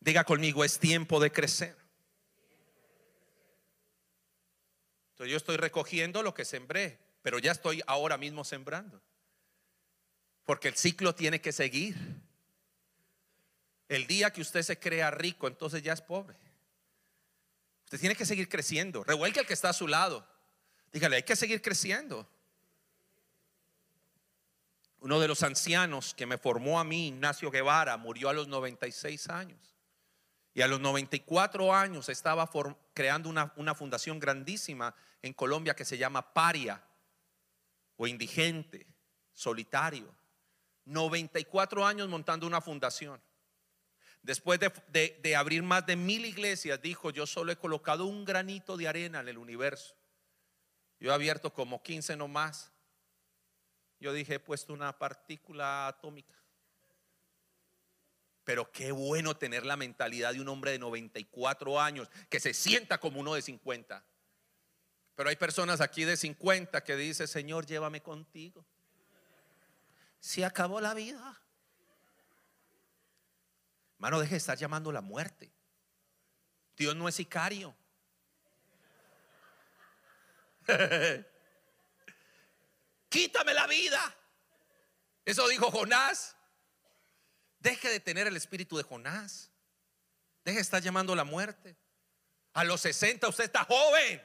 [0.00, 1.85] Diga conmigo, es tiempo de crecer.
[5.16, 9.00] Entonces yo estoy recogiendo lo que sembré, pero ya estoy ahora mismo sembrando.
[10.44, 11.96] Porque el ciclo tiene que seguir.
[13.88, 16.36] El día que usted se crea rico, entonces ya es pobre.
[17.84, 19.04] Usted tiene que seguir creciendo.
[19.04, 20.28] Revuelque al que está a su lado.
[20.92, 22.28] Dígale, hay que seguir creciendo.
[25.00, 29.30] Uno de los ancianos que me formó a mí, Ignacio Guevara, murió a los 96
[29.30, 29.75] años.
[30.56, 32.48] Y a los 94 años estaba
[32.94, 36.82] creando una, fundación grandísima en Colombia que se llama Paria
[37.96, 38.86] o Indigente,
[39.34, 40.16] Solitario.
[40.86, 43.20] 94 años montando una fundación.
[44.22, 48.24] Después de, de- de abrir más de mil iglesias, dijo, yo solo he colocado un
[48.24, 49.94] granito de arena en el universo.
[50.98, 52.72] Yo he abierto como 15 nomás.
[54.00, 56.34] Yo dije, he puesto una partícula atómica.
[58.46, 62.98] Pero qué bueno tener la mentalidad de un hombre de 94 años que se sienta
[62.98, 64.04] como uno de 50.
[65.16, 68.64] Pero hay personas aquí de 50 que dicen, Señor, llévame contigo.
[70.20, 71.42] Se acabó la vida.
[73.96, 75.52] Hermano, deje de estar llamando la muerte.
[76.76, 77.76] Dios no es sicario.
[83.08, 84.16] Quítame la vida.
[85.24, 86.36] Eso dijo Jonás.
[87.58, 89.50] Deje de tener el espíritu de Jonás.
[90.44, 91.76] Deje de estar llamando la muerte.
[92.52, 94.22] A los 60 usted está joven.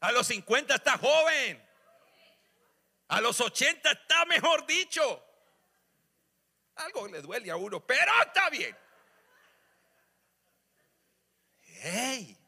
[0.00, 1.62] A los 50 está joven.
[3.08, 5.22] A los 80 está mejor dicho.
[6.76, 8.76] Algo le duele a uno, pero está bien.
[11.80, 12.38] Hey.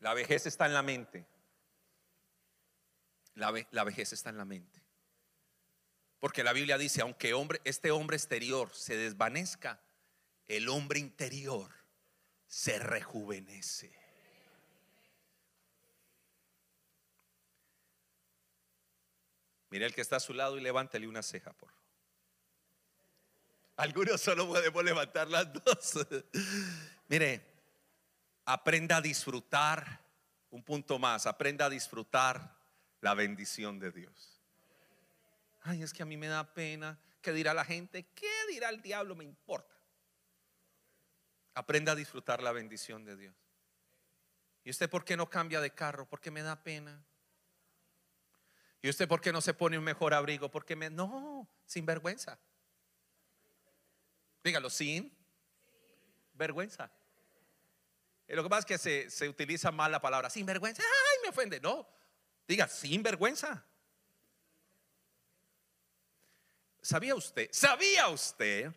[0.00, 1.26] La vejez está en la mente.
[3.34, 4.77] La, la vejez está en la mente.
[6.20, 9.80] Porque la Biblia dice, aunque hombre, este hombre exterior se desvanezca,
[10.48, 11.72] el hombre interior
[12.46, 13.96] se rejuvenece.
[19.70, 21.78] Mire el que está a su lado y levántele una ceja, por favor.
[23.76, 26.06] Algunos solo podemos levantar las dos.
[27.08, 27.44] Mire,
[28.44, 30.00] aprenda a disfrutar,
[30.50, 32.56] un punto más, aprenda a disfrutar
[33.00, 34.37] la bendición de Dios.
[35.68, 36.98] Ay, es que a mí me da pena.
[37.20, 38.06] ¿Qué dirá la gente?
[38.14, 39.14] ¿Qué dirá el diablo?
[39.14, 39.76] Me importa.
[41.52, 43.34] Aprenda a disfrutar la bendición de Dios.
[44.64, 46.08] ¿Y usted por qué no cambia de carro?
[46.08, 47.04] Porque me da pena.
[48.80, 50.50] ¿Y usted por qué no se pone un mejor abrigo?
[50.50, 50.88] Porque me...
[50.88, 52.40] No, sin vergüenza.
[54.42, 55.14] Dígalo, sin
[56.32, 56.90] vergüenza.
[58.26, 60.82] Eh, Lo que pasa es que se, se utiliza mal la palabra sin vergüenza.
[60.82, 61.60] Ay, me ofende.
[61.60, 61.86] No,
[62.46, 63.67] diga sin vergüenza.
[66.88, 67.50] ¿Sabía usted?
[67.52, 68.72] ¿Sabía usted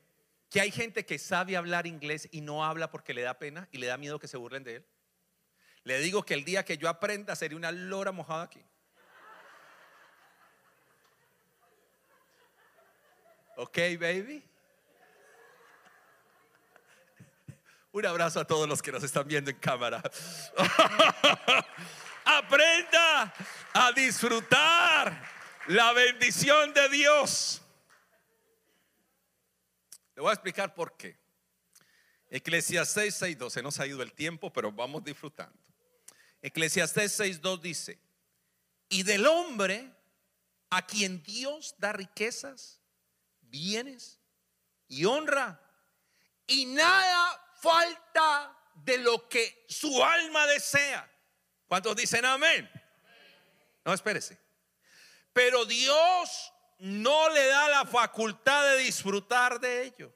[0.50, 3.78] que hay gente que sabe hablar inglés y no habla porque le da pena y
[3.78, 4.86] le da miedo que se burlen de él?
[5.86, 8.62] Le digo que el día que yo aprenda sería una lora mojada aquí.
[13.56, 14.44] Ok, baby.
[17.94, 20.04] Un abrazo a todos los que nos están viendo en cámara.
[22.26, 23.34] Aprenda
[23.72, 25.32] a disfrutar
[25.68, 27.61] la bendición de Dios.
[30.16, 31.20] Le voy a explicar por qué.
[32.30, 35.58] Eclesiastés 6.2, se nos ha ido el tiempo, pero vamos disfrutando.
[36.42, 38.00] Eclesiastés 6.2 dice,
[38.90, 39.94] y del hombre
[40.70, 42.82] a quien Dios da riquezas,
[43.42, 44.20] bienes
[44.88, 45.62] y honra,
[46.48, 51.10] y nada falta de lo que su alma desea.
[51.68, 52.70] ¿Cuántos dicen amén?
[53.86, 54.40] No, espérese.
[55.34, 56.51] Pero Dios
[56.82, 60.12] no le da la facultad de disfrutar de ello,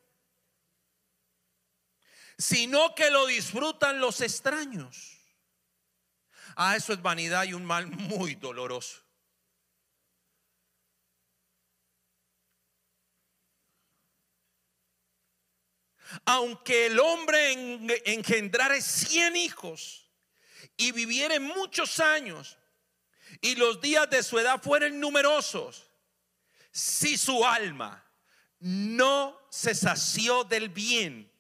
[2.40, 5.16] sino que lo disfrutan los extraños.
[6.56, 9.04] Ah, eso es vanidad y un mal muy doloroso.
[16.26, 17.52] Aunque el hombre
[18.06, 20.10] engendrare cien hijos
[20.78, 22.58] y viviere muchos años
[23.42, 25.85] y los días de su edad fueren numerosos,
[26.76, 28.04] si su alma
[28.60, 31.32] no se sació del bien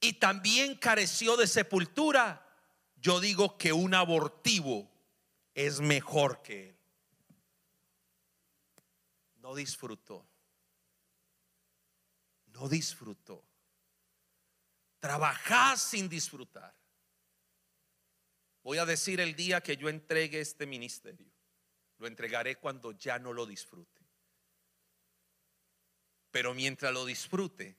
[0.00, 2.48] y también careció de sepultura,
[2.94, 4.88] yo digo que un abortivo
[5.54, 6.78] es mejor que él.
[9.38, 10.24] No disfrutó.
[12.52, 13.44] No disfrutó.
[15.00, 16.76] Trabajar sin disfrutar.
[18.62, 21.32] Voy a decir el día que yo entregue este ministerio.
[21.96, 23.97] Lo entregaré cuando ya no lo disfrute.
[26.38, 27.74] Pero mientras lo disfrute,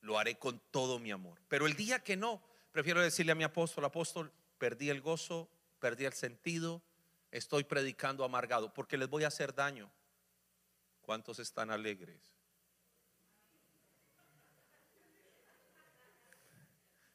[0.00, 1.38] lo haré con todo mi amor.
[1.48, 6.06] Pero el día que no, prefiero decirle a mi apóstol, apóstol, perdí el gozo, perdí
[6.06, 6.80] el sentido,
[7.30, 9.92] estoy predicando amargado, porque les voy a hacer daño.
[11.02, 12.22] ¿Cuántos están alegres?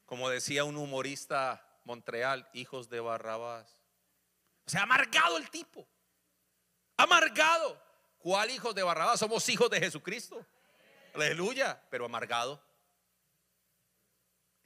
[0.06, 3.76] Como decía un humorista Montreal, hijos de Barrabás.
[4.68, 5.88] O sea, amargado el tipo.
[6.96, 7.87] Amargado.
[8.28, 9.22] ¿Cuál hijos de Barrabás?
[9.22, 10.46] Somos hijos de Jesucristo.
[11.14, 11.82] Aleluya.
[11.90, 12.62] Pero amargado.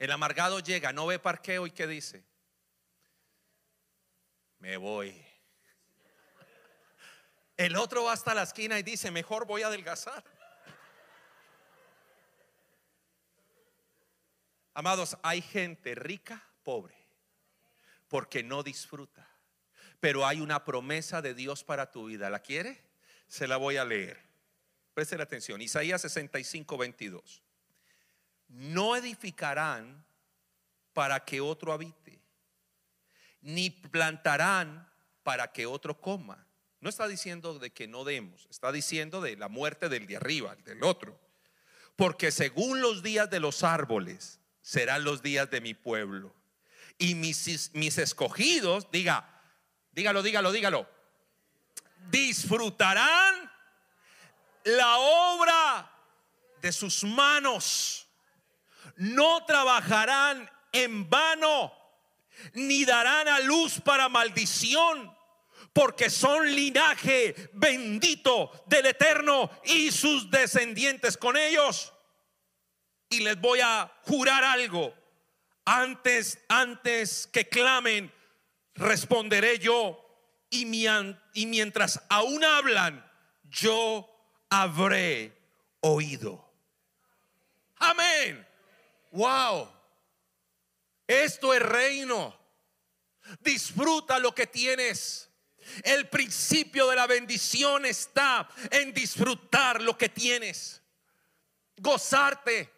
[0.00, 2.24] El amargado llega, no ve parqueo y ¿qué dice?
[4.58, 5.24] Me voy.
[7.56, 10.24] El otro va hasta la esquina y dice, mejor voy a adelgazar.
[14.74, 16.96] Amados, hay gente rica, pobre,
[18.08, 19.30] porque no disfruta.
[20.00, 22.28] Pero hay una promesa de Dios para tu vida.
[22.28, 22.91] ¿La quiere?
[23.32, 24.20] Se la voy a leer.
[24.92, 25.62] Preste la atención.
[25.62, 27.42] Isaías 65, 22.
[28.48, 30.04] No edificarán
[30.92, 32.20] para que otro habite,
[33.40, 34.86] ni plantarán
[35.22, 36.46] para que otro coma.
[36.80, 40.54] No está diciendo de que no demos, está diciendo de la muerte del de arriba,
[40.66, 41.18] del otro.
[41.96, 46.34] Porque según los días de los árboles serán los días de mi pueblo.
[46.98, 49.42] Y mis, mis escogidos, diga,
[49.92, 51.01] dígalo, dígalo, dígalo,
[52.10, 53.50] disfrutarán
[54.64, 55.90] la obra
[56.60, 58.06] de sus manos.
[58.96, 61.72] No trabajarán en vano,
[62.54, 65.14] ni darán a luz para maldición,
[65.72, 71.92] porque son linaje bendito del Eterno y sus descendientes con ellos.
[73.08, 74.94] Y les voy a jurar algo.
[75.64, 78.12] Antes, antes que clamen,
[78.74, 80.01] responderé yo.
[80.54, 80.66] Y,
[81.46, 83.02] mientras aún hablan,
[83.44, 84.06] yo
[84.50, 85.34] habré
[85.80, 86.46] oído.
[87.76, 88.46] Amén.
[89.12, 89.72] Wow.
[91.06, 92.38] Esto es reino.
[93.40, 95.30] Disfruta lo que tienes.
[95.84, 100.82] El principio de la bendición está en disfrutar lo que tienes.
[101.78, 102.70] Gozarte.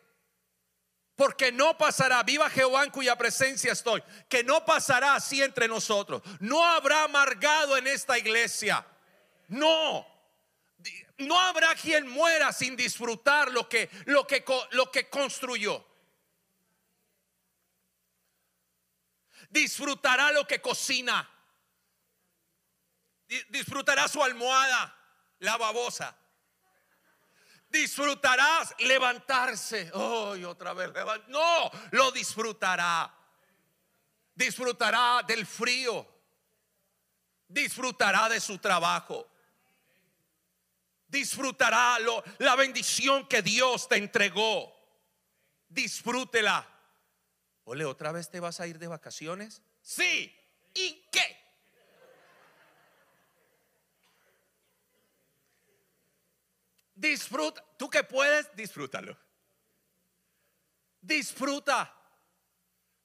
[1.17, 6.23] Porque no pasará, viva Jehová en cuya presencia estoy, que no pasará así entre nosotros.
[6.41, 8.85] No habrá amargado en esta iglesia.
[9.49, 10.05] No.
[11.19, 15.87] No habrá quien muera sin disfrutar lo que, lo que, lo que construyó.
[19.51, 21.31] Disfrutará lo que cocina.
[23.29, 24.97] Di- Disfrutará su almohada,
[25.39, 26.17] la babosa.
[27.75, 29.91] Disfrutarás levantarse.
[29.95, 30.93] Oh, y otra vez
[31.27, 33.13] No, lo disfrutará.
[34.33, 36.07] Disfrutará del frío.
[37.49, 39.29] Disfrutará de su trabajo.
[41.09, 44.73] Disfrutará lo- la bendición que Dios te entregó.
[45.69, 46.65] Disfrútela.
[47.65, 49.63] Ole, ¿otra vez te vas a ir de vacaciones?
[49.83, 50.33] Sí.
[50.75, 51.44] ¿Y qué?
[56.95, 57.65] Disfruta.
[57.77, 59.19] Tú que puedes, disfrútalo.
[61.01, 61.93] Disfruta.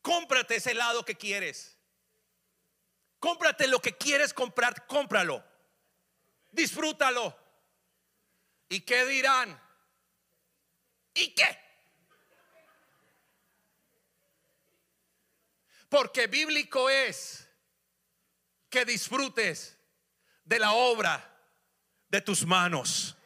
[0.02, 1.78] Cómprate ese helado que quieres.
[3.20, 5.44] Cómprate lo que quieres comprar, cómpralo.
[6.52, 7.38] Disfrútalo.
[8.70, 9.60] ¿Y qué dirán?
[11.14, 11.60] ¿Y qué?
[15.90, 17.50] Porque bíblico es
[18.70, 19.76] que disfrutes
[20.46, 21.36] de la obra
[22.08, 23.18] de tus manos.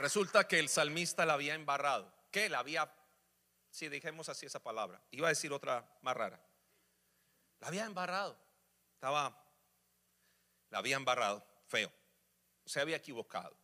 [0.00, 2.10] Resulta que el salmista la había embarrado.
[2.30, 2.48] ¿Qué?
[2.48, 2.90] La había,
[3.70, 6.42] si dijimos así esa palabra, iba a decir otra más rara.
[7.60, 8.34] La había embarrado.
[8.94, 9.44] Estaba,
[10.70, 11.92] la había embarrado, feo.
[12.64, 13.54] Se había equivocado.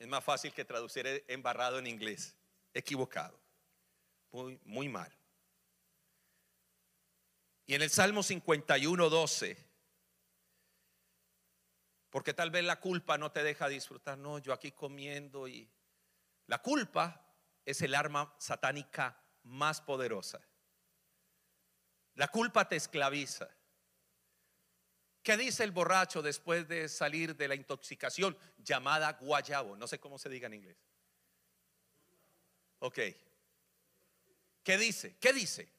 [0.00, 2.34] Es más fácil que traducir embarrado en inglés.
[2.74, 3.38] Equivocado.
[4.32, 5.16] Muy, muy mal.
[7.66, 9.69] Y en el Salmo 51, 12,
[12.10, 14.18] Porque tal vez la culpa no te deja disfrutar.
[14.18, 15.70] No, yo aquí comiendo y...
[16.46, 17.24] La culpa
[17.64, 20.40] es el arma satánica más poderosa.
[22.14, 23.48] La culpa te esclaviza.
[25.22, 29.76] ¿Qué dice el borracho después de salir de la intoxicación llamada guayabo?
[29.76, 30.76] No sé cómo se diga en inglés.
[32.80, 32.98] Ok.
[34.64, 35.16] ¿Qué dice?
[35.20, 35.72] ¿Qué dice?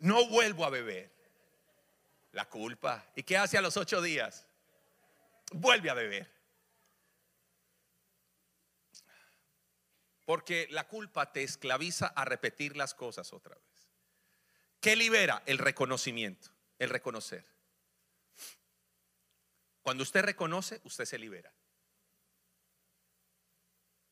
[0.00, 1.10] No vuelvo a beber.
[2.32, 3.06] La culpa.
[3.14, 4.46] ¿Y qué hace a los ocho días?
[5.54, 6.28] Vuelve a beber.
[10.24, 13.88] Porque la culpa te esclaviza a repetir las cosas otra vez.
[14.80, 15.42] ¿Qué libera?
[15.46, 17.46] El reconocimiento, el reconocer.
[19.82, 21.52] Cuando usted reconoce, usted se libera.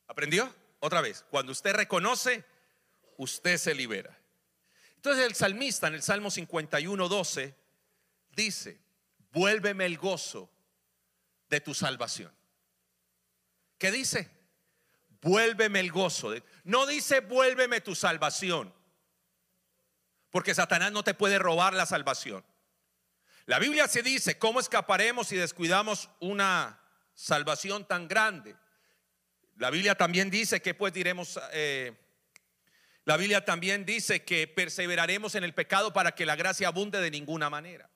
[0.06, 0.54] ¿Aprendió?
[0.78, 2.44] Otra vez, cuando usted reconoce,
[3.16, 4.16] usted se libera.
[4.94, 7.56] Entonces el salmista en el Salmo 51, 12
[8.30, 8.80] dice,
[9.32, 10.52] vuélveme el gozo
[11.52, 12.32] de tu salvación.
[13.76, 14.30] ¿Qué dice?
[15.20, 16.32] Vuélveme el gozo.
[16.64, 18.74] no dice vuélveme tu salvación,
[20.30, 22.42] porque Satanás no te puede robar la salvación.
[23.44, 26.80] La Biblia se dice, ¿cómo escaparemos si descuidamos una
[27.12, 28.56] salvación tan grande?
[29.56, 31.92] La Biblia también dice que pues diremos, eh,
[33.04, 37.10] la Biblia también dice que perseveraremos en el pecado para que la gracia abunde de
[37.10, 37.91] ninguna manera.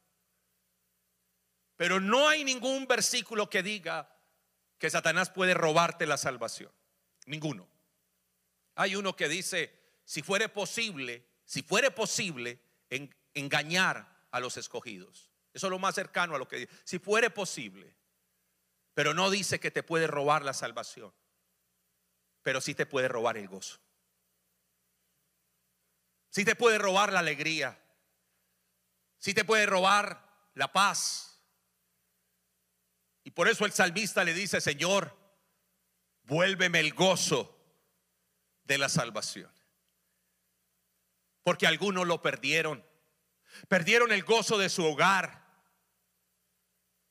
[1.76, 4.10] Pero no hay ningún versículo que diga
[4.78, 6.72] que Satanás puede robarte la salvación.
[7.26, 7.68] Ninguno.
[8.74, 9.72] Hay uno que dice,
[10.04, 12.60] si fuere posible, si fuere posible,
[13.34, 15.30] engañar a los escogidos.
[15.52, 16.72] Eso es lo más cercano a lo que dice.
[16.84, 17.96] Si fuere posible.
[18.94, 21.12] Pero no dice que te puede robar la salvación.
[22.42, 23.78] Pero sí te puede robar el gozo.
[26.30, 27.78] Sí te puede robar la alegría.
[29.18, 31.35] Sí te puede robar la paz.
[33.26, 35.12] Y por eso el salmista le dice, Señor,
[36.22, 37.58] vuélveme el gozo
[38.62, 39.52] de la salvación.
[41.42, 42.86] Porque algunos lo perdieron.
[43.66, 45.44] Perdieron el gozo de su hogar.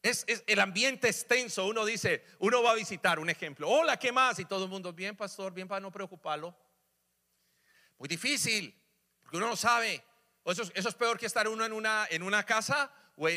[0.04, 1.68] Es, el ambiente extenso.
[1.68, 3.68] Uno dice, uno va a visitar un ejemplo.
[3.70, 4.40] Hola, ¿qué más?
[4.40, 6.58] Y todo el mundo, bien, pastor, bien para no preocuparlo.
[7.98, 8.74] Muy difícil,
[9.22, 10.02] porque uno no sabe.
[10.46, 13.28] Eso, eso es peor que estar uno en una, en una casa o,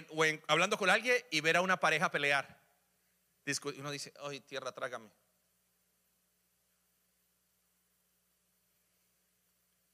[0.47, 2.58] hablando con alguien y ver a una pareja pelear.
[3.79, 5.11] Uno dice, ay, tierra, trágame.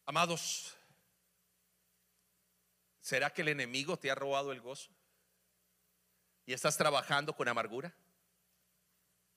[0.06, 0.76] Amados,
[3.00, 4.94] ¿será que el enemigo te ha robado el gozo?
[6.46, 7.94] y estás trabajando con amargura.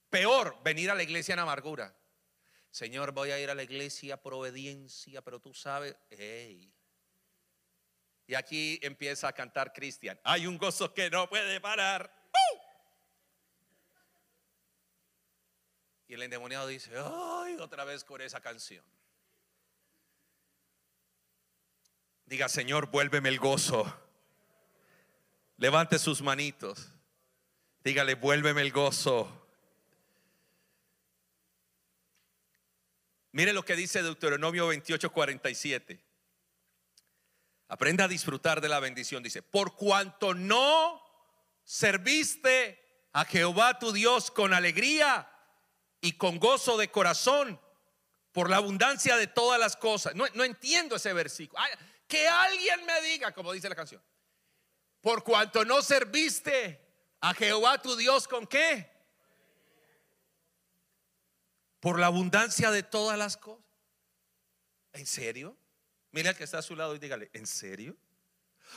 [0.09, 1.95] Peor, venir a la iglesia en amargura.
[2.69, 5.95] Señor, voy a ir a la iglesia por obediencia, pero tú sabes.
[8.27, 10.19] Y aquí empieza a cantar Cristian.
[10.23, 12.13] Hay un gozo que no puede parar.
[16.07, 18.83] Y el endemoniado dice, ay, otra vez con esa canción.
[22.25, 23.85] Diga, Señor, vuélveme el gozo.
[25.57, 26.93] Levante sus manitos.
[27.83, 29.47] Dígale, vuélveme el gozo.
[33.31, 36.03] Mire lo que dice Deuteronomio 28, 47.
[37.67, 39.23] Aprenda a disfrutar de la bendición.
[39.23, 41.01] Dice, por cuanto no
[41.63, 45.29] serviste a Jehová tu Dios con alegría
[46.07, 47.59] y con gozo de corazón,
[48.31, 50.15] por la abundancia de todas las cosas.
[50.15, 51.61] No, entiendo ese versículo.
[52.07, 54.01] Que alguien me diga, como dice la canción,
[55.01, 56.81] por cuanto no serviste
[57.19, 58.89] a Jehová tu Dios con qué?
[61.81, 63.65] Por la abundancia de todas las cosas.
[64.93, 65.57] ¿En serio?
[66.11, 67.97] Mira al que está a su lado y dígale, ¿en serio?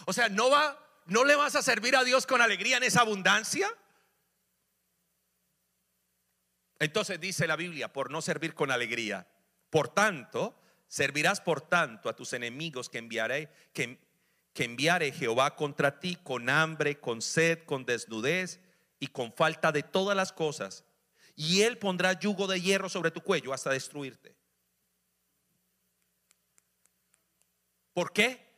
[0.06, 3.02] O sea, ¿no va no le vas a servir a Dios con alegría en esa
[3.02, 3.72] abundancia?
[6.80, 9.28] Entonces dice la Biblia, por no servir con alegría.
[9.68, 14.00] Por tanto, servirás por tanto a tus enemigos que enviaré que
[14.52, 18.60] que Jehová contra ti con hambre, con sed, con desnudez
[18.98, 20.84] y con falta de todas las cosas.
[21.36, 24.34] Y él pondrá yugo de hierro sobre tu cuello hasta destruirte.
[27.92, 28.52] ¿Por qué?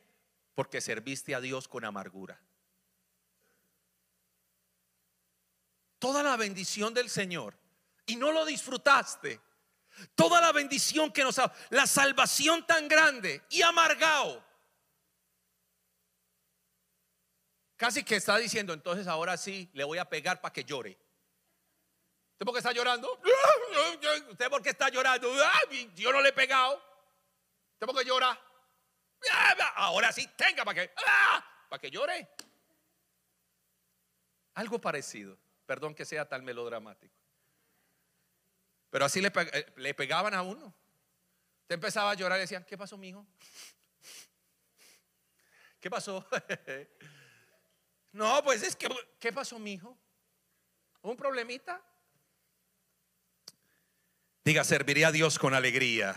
[0.55, 2.41] Porque serviste a Dios con amargura.
[5.99, 7.62] Toda la bendición del Señor
[8.05, 9.39] y no lo disfrutaste.
[10.15, 14.43] Toda la bendición que nos ha, la salvación tan grande y amargado
[17.83, 20.97] Casi que está diciendo, entonces ahora sí le voy a pegar para que llore.
[22.31, 23.19] ¿Usted por qué está llorando?
[24.29, 25.29] ¿Usted por qué está llorando?
[25.95, 26.81] Yo no le he pegado.
[27.73, 28.39] ¿Usted por qué llora?
[29.75, 30.93] Ahora sí, tenga para que,
[31.69, 32.29] para que llore.
[34.53, 35.37] Algo parecido.
[35.65, 37.22] Perdón que sea tan melodramático.
[38.93, 40.71] Pero así le, eh, le pegaban a uno.
[41.65, 43.25] Te empezaba a llorar y decían, ¿qué pasó, mijo?
[45.79, 46.23] ¿Qué pasó?
[48.11, 48.87] no, pues es que,
[49.19, 49.97] ¿qué pasó, mijo?
[51.01, 51.83] ¿Un problemita?
[54.45, 56.15] Diga, serviría a Dios con alegría.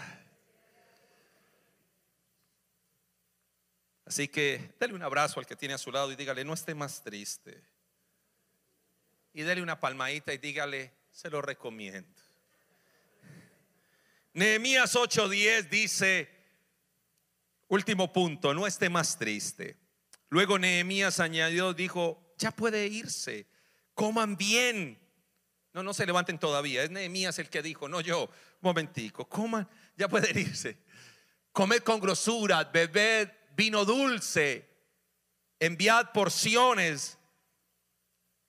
[4.05, 6.74] Así que dale un abrazo al que tiene a su lado y dígale, no esté
[6.74, 7.59] más triste.
[9.33, 12.26] Y dale una palmadita y dígale, se lo recomiendo.
[14.37, 16.28] Nehemías 8:10 dice,
[17.68, 19.78] último punto, no esté más triste.
[20.28, 23.47] Luego Nehemías añadió, dijo, ya puede irse,
[23.95, 25.01] coman bien.
[25.72, 28.28] No, no se levanten todavía, es Nehemías el que dijo, no yo,
[28.61, 29.66] momentico, coman,
[29.97, 30.76] ya puede irse.
[31.53, 34.68] Comed con grosura, bebed vino dulce,
[35.59, 37.16] enviad porciones,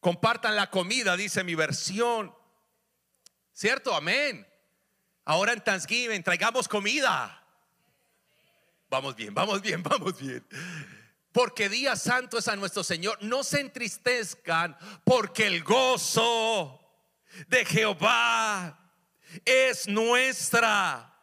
[0.02, 2.36] compartan la comida, dice mi versión.
[3.54, 3.96] ¿Cierto?
[3.96, 4.47] Amén.
[5.30, 7.44] Ahora en Thanksgiving traigamos comida.
[8.90, 10.48] Vamos bien, vamos bien, vamos bien.
[11.34, 13.22] Porque día santo es a nuestro Señor.
[13.22, 16.80] No se entristezcan porque el gozo
[17.50, 18.80] de Jehová
[19.44, 21.14] es nuestra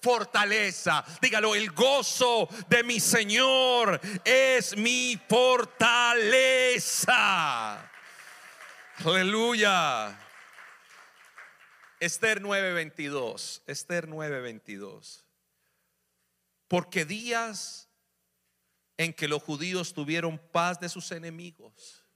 [0.00, 1.04] fortaleza.
[1.20, 6.30] Dígalo, el gozo de mi Señor es mi fortaleza.
[9.04, 10.18] Aleluya.
[12.00, 13.62] Esther 9:22.
[13.66, 15.24] Esther 9:22.
[16.66, 17.88] Porque días
[18.96, 22.06] en que los judíos tuvieron paz de sus enemigos.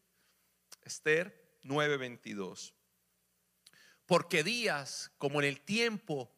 [0.82, 2.72] Esther 9:22.
[4.06, 6.34] Porque días como en el tiempo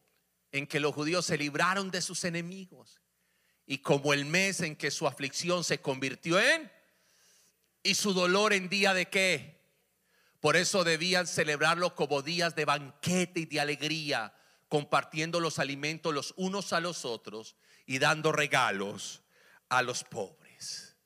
[0.51, 3.01] en que los judíos se libraron de sus enemigos
[3.65, 6.71] y como el mes en que su aflicción se convirtió en
[7.83, 9.56] y su dolor en día de qué.
[10.41, 14.35] Por eso debían celebrarlo como días de banquete y de alegría,
[14.69, 17.57] compartiendo los alimentos los unos a los otros
[17.87, 19.23] y dando regalos
[19.69, 20.97] a los pobres.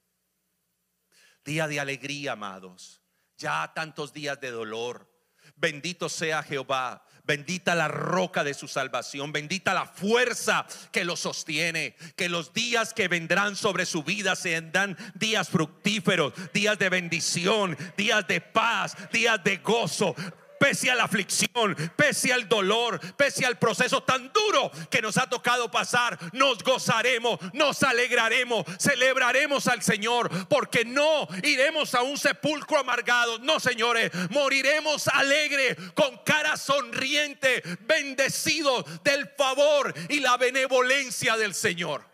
[1.44, 3.02] Día de alegría, amados.
[3.38, 5.10] Ya tantos días de dolor.
[5.56, 11.94] Bendito sea Jehová Bendita la roca de su salvación, bendita la fuerza que lo sostiene,
[12.16, 18.26] que los días que vendrán sobre su vida sean días fructíferos, días de bendición, días
[18.26, 20.16] de paz, días de gozo,
[20.60, 25.26] pese a la aflicción, pese al dolor, pese al proceso tan duro que nos ha
[25.26, 32.78] tocado pasar, nos gozaremos, nos alegraremos, celebraremos al Señor, porque no iremos a un sepulcro
[32.78, 41.54] amargado, no señores, moriremos alegre, con cara sonriente, bendecidos del favor y la benevolencia del
[41.54, 42.04] Señor.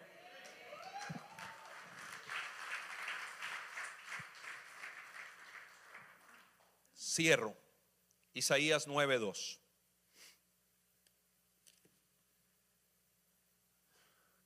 [6.96, 7.65] Cierro.
[8.36, 9.58] Isaías 9:2.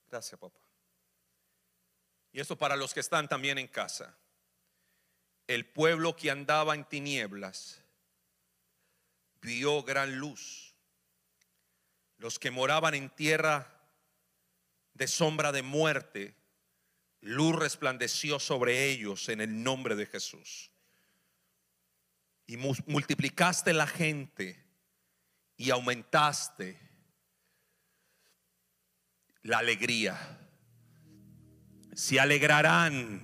[0.09, 0.61] Gracias, papá.
[2.31, 4.17] Y esto para los que están también en casa.
[5.49, 7.83] El pueblo que andaba en tinieblas
[9.41, 10.77] vio gran luz.
[12.19, 13.77] Los que moraban en tierra
[14.95, 16.37] de sombra de muerte,
[17.23, 20.71] luz resplandeció sobre ellos en el nombre de Jesús
[22.51, 24.67] y multiplicaste la gente
[25.57, 26.81] y aumentaste
[29.43, 30.19] la alegría.
[31.93, 33.21] Se alegrarán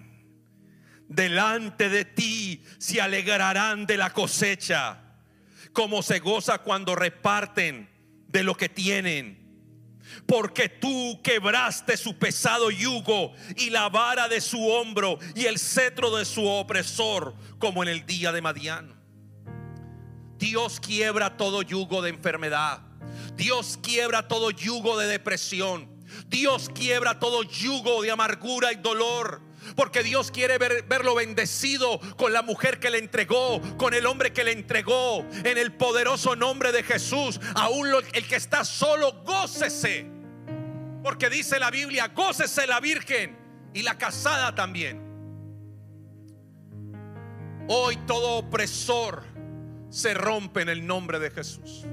[1.09, 5.03] delante de ti, se alegrarán de la cosecha,
[5.72, 7.91] como se goza cuando reparten
[8.29, 9.45] de lo que tienen.
[10.29, 16.16] Porque tú quebraste su pesado yugo y la vara de su hombro y el cetro
[16.16, 18.96] de su opresor, como en el día de Madián.
[20.39, 22.80] Dios quiebra todo yugo de enfermedad.
[23.37, 25.89] Dios quiebra todo yugo de depresión.
[26.28, 29.43] Dios quiebra todo yugo de amargura y dolor.
[29.74, 34.45] Porque Dios quiere verlo bendecido con la mujer que le entregó, con el hombre que
[34.45, 37.41] le entregó, en el poderoso nombre de Jesús.
[37.55, 40.07] Aún el que está solo, gócese.
[41.03, 43.37] Porque dice la Biblia, gócese la virgen
[43.74, 45.03] y la casada también.
[47.68, 49.24] Hoy todo opresor
[49.91, 51.84] se rompe en el nombre de Jesús.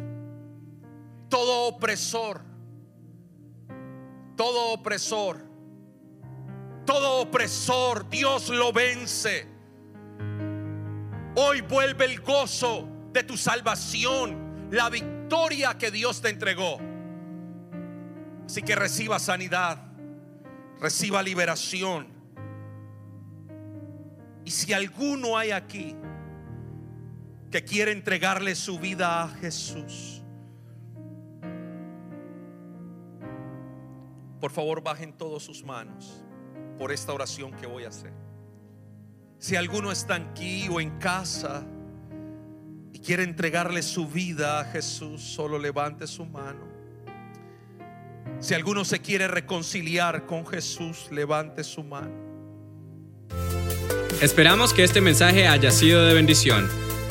[1.29, 2.41] Todo opresor,
[4.35, 5.39] todo opresor,
[6.85, 9.47] todo opresor, Dios lo vence.
[11.35, 16.77] Hoy vuelve el gozo de tu salvación, la victoria que Dios te entregó.
[18.45, 19.79] Así que reciba sanidad,
[20.79, 22.07] reciba liberación.
[24.45, 25.95] Y si alguno hay aquí,
[27.53, 30.23] que quiere entregarle su vida a Jesús.
[34.41, 36.25] Por favor, bajen todos sus manos
[36.79, 38.11] por esta oración que voy a hacer.
[39.37, 41.63] Si alguno está aquí o en casa
[42.91, 46.65] y quiere entregarle su vida a Jesús, solo levante su mano.
[48.39, 52.15] Si alguno se quiere reconciliar con Jesús, levante su mano.
[54.23, 56.92] Esperamos que este mensaje haya sido de bendición.